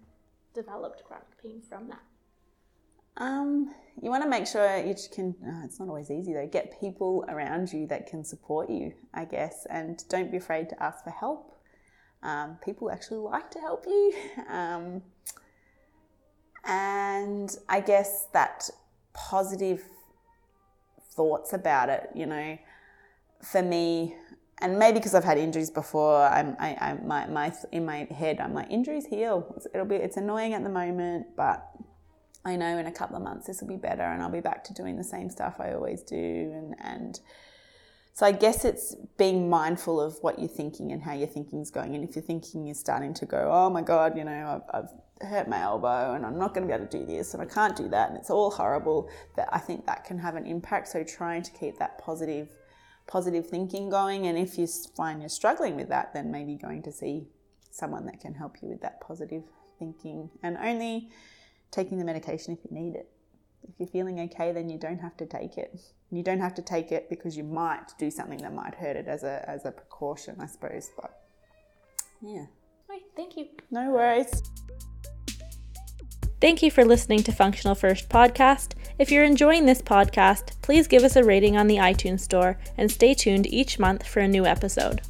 developed 0.55 1.05
chronic 1.05 1.27
pain 1.43 1.63
from 1.69 1.89
that? 1.89 2.03
Um, 3.17 3.75
you 4.01 4.11
want 4.11 4.23
to 4.23 4.29
make 4.29 4.47
sure 4.47 4.77
you 4.79 4.95
can. 5.13 5.35
Oh, 5.45 5.63
it's 5.65 5.81
not 5.81 5.89
always 5.89 6.11
easy 6.11 6.33
though. 6.33 6.47
Get 6.47 6.81
people 6.81 7.25
around 7.29 7.73
you 7.73 7.87
that 7.89 8.07
can 8.07 8.25
support 8.25 8.71
you, 8.71 8.93
I 9.13 9.25
guess, 9.25 9.67
and 9.71 10.03
don't 10.09 10.31
be 10.31 10.37
afraid 10.37 10.69
to 10.69 10.81
ask 10.81 11.03
for 11.03 11.11
help. 11.11 11.58
Um, 12.23 12.59
people 12.65 12.91
actually 12.91 13.19
like 13.19 13.51
to 13.53 13.61
help 13.61 13.87
you, 13.87 14.13
um, 14.49 15.03
and 16.65 17.57
I 17.69 17.81
guess 17.81 18.27
that 18.33 18.69
positive 19.15 19.83
thoughts 21.15 21.53
about 21.53 21.89
it. 21.89 22.11
You 22.15 22.27
know, 22.27 22.59
for 23.43 23.63
me, 23.63 24.17
and 24.61 24.79
maybe 24.79 24.99
because 24.99 25.15
I've 25.15 25.25
had 25.25 25.39
injuries 25.39 25.71
before, 25.71 26.23
I'm, 26.27 26.57
I, 26.59 26.77
I, 26.81 26.95
my, 27.05 27.27
my, 27.27 27.53
in 27.71 27.85
my 27.85 28.09
head, 28.11 28.41
I'm 28.41 28.55
like, 28.55 28.71
injuries 28.71 29.07
heal. 29.07 29.55
It'll 29.73 29.87
be, 29.87 29.97
it's 29.97 30.17
annoying 30.17 30.55
at 30.55 30.65
the 30.65 30.69
moment, 30.69 31.27
but 31.37 31.69
I 32.45 32.57
know 32.57 32.79
in 32.79 32.87
a 32.87 32.93
couple 32.93 33.17
of 33.17 33.23
months 33.23 33.47
this 33.47 33.61
will 33.61 33.69
be 33.69 33.77
better 33.77 34.03
and 34.03 34.23
I'll 34.23 34.31
be 34.31 34.41
back 34.41 34.65
to 34.65 34.75
doing 34.75 34.97
the 34.97 35.05
same 35.05 35.31
stuff 35.31 35.57
I 35.61 35.75
always 35.75 36.03
do. 36.03 36.17
And, 36.17 36.75
and 36.81 37.21
so 38.19 38.27
I 38.27 38.33
guess 38.33 38.65
it's 38.65 38.97
being 39.17 39.49
mindful 39.49 40.01
of 40.01 40.19
what 40.23 40.41
you're 40.41 40.49
thinking 40.49 40.91
and 40.91 41.01
how 41.01 41.13
your 41.13 41.29
thinking's 41.29 41.71
going. 41.71 41.95
And 41.95 42.03
if 42.03 42.17
your 42.17 42.25
thinking 42.25 42.67
is 42.67 42.77
starting 42.77 43.15
to 43.15 43.27
go, 43.27 43.49
oh 43.49 43.71
my 43.71 43.81
God, 43.81 44.19
you 44.19 44.25
know, 44.25 44.61
I've, 44.73 44.83
I've 44.83 45.29
hurt 45.31 45.47
my 45.47 45.61
elbow 45.61 46.15
and 46.15 46.27
I'm 46.27 46.37
not 46.37 46.53
going 46.53 46.67
to 46.67 46.69
be 46.69 46.75
able 46.75 46.89
to 46.89 46.99
do 46.99 47.07
this 47.07 47.35
and 47.35 47.41
I 47.41 47.47
can't 47.47 47.77
do 47.77 47.89
that 47.91 48.09
and 48.09 48.19
it's 48.19 48.29
all 48.29 48.51
horrible, 48.51 49.09
that 49.37 49.49
I 49.53 49.61
think 49.61 49.87
that 49.87 50.05
can 50.05 50.19
have 50.19 50.35
an 50.35 50.47
impact. 50.47 50.89
So 50.89 51.05
trying 51.05 51.45
to 51.45 51.53
keep 51.53 51.79
that 51.79 51.99
positive, 51.99 52.49
positive 53.07 53.47
thinking 53.47 53.89
going. 53.89 54.27
And 54.27 54.37
if 54.37 54.59
you 54.59 54.67
find 54.97 55.21
you're 55.21 55.29
struggling 55.29 55.77
with 55.77 55.89
that, 55.91 56.13
then 56.13 56.33
maybe 56.33 56.57
going 56.57 56.83
to 56.83 56.91
see 56.91 57.29
someone 57.71 58.05
that 58.07 58.19
can 58.19 58.35
help 58.35 58.57
you 58.63 58.69
with 58.69 58.81
that 58.81 59.01
positive 59.01 59.45
thinking 59.79 60.29
and 60.43 60.57
only 60.57 61.09
taking 61.71 61.99
the 61.99 62.05
medication 62.05 62.53
if 62.53 62.69
you 62.69 62.77
need 62.77 62.97
it. 62.97 63.09
If 63.63 63.75
you're 63.79 63.89
feeling 63.89 64.21
okay, 64.21 64.53
then 64.53 64.69
you 64.69 64.79
don't 64.79 64.99
have 64.99 65.17
to 65.19 65.27
take 65.27 65.59
it. 65.59 65.81
You 66.11 66.23
don't 66.23 66.41
have 66.41 66.55
to 66.55 66.63
take 66.63 66.93
it 66.93 67.11
because 67.11 67.37
you 67.37 67.45
might 67.45 67.93
do 67.99 68.11
something 68.11 68.39
that 68.39 68.55
might 68.55 68.75
hurt 68.75 68.97
it 68.97 69.09
as 69.09 69.25
a, 69.25 69.45
as 69.49 69.65
a 69.65 69.71
precaution, 69.71 70.37
I 70.41 70.47
suppose. 70.47 70.91
But 71.01 71.21
yeah. 72.23 72.47
All 72.47 72.47
right, 72.89 73.03
thank 73.17 73.37
you. 73.37 73.49
No 73.71 73.91
worries. 73.91 74.43
Thank 76.41 76.63
you 76.63 76.71
for 76.71 76.85
listening 76.85 77.25
to 77.25 77.33
Functional 77.33 77.75
First 77.75 78.09
Podcast. 78.09 78.75
If 78.99 79.11
you're 79.11 79.25
enjoying 79.25 79.67
this 79.67 79.83
podcast, 79.83 80.61
please 80.63 80.87
give 80.87 81.03
us 81.03 81.17
a 81.17 81.25
rating 81.25 81.57
on 81.57 81.67
the 81.67 81.77
iTunes 81.77 82.21
Store 82.21 82.59
and 82.77 82.91
stay 82.91 83.13
tuned 83.13 83.47
each 83.49 83.79
month 83.79 84.07
for 84.07 84.21
a 84.21 84.29
new 84.29 84.47
episode. 84.47 85.03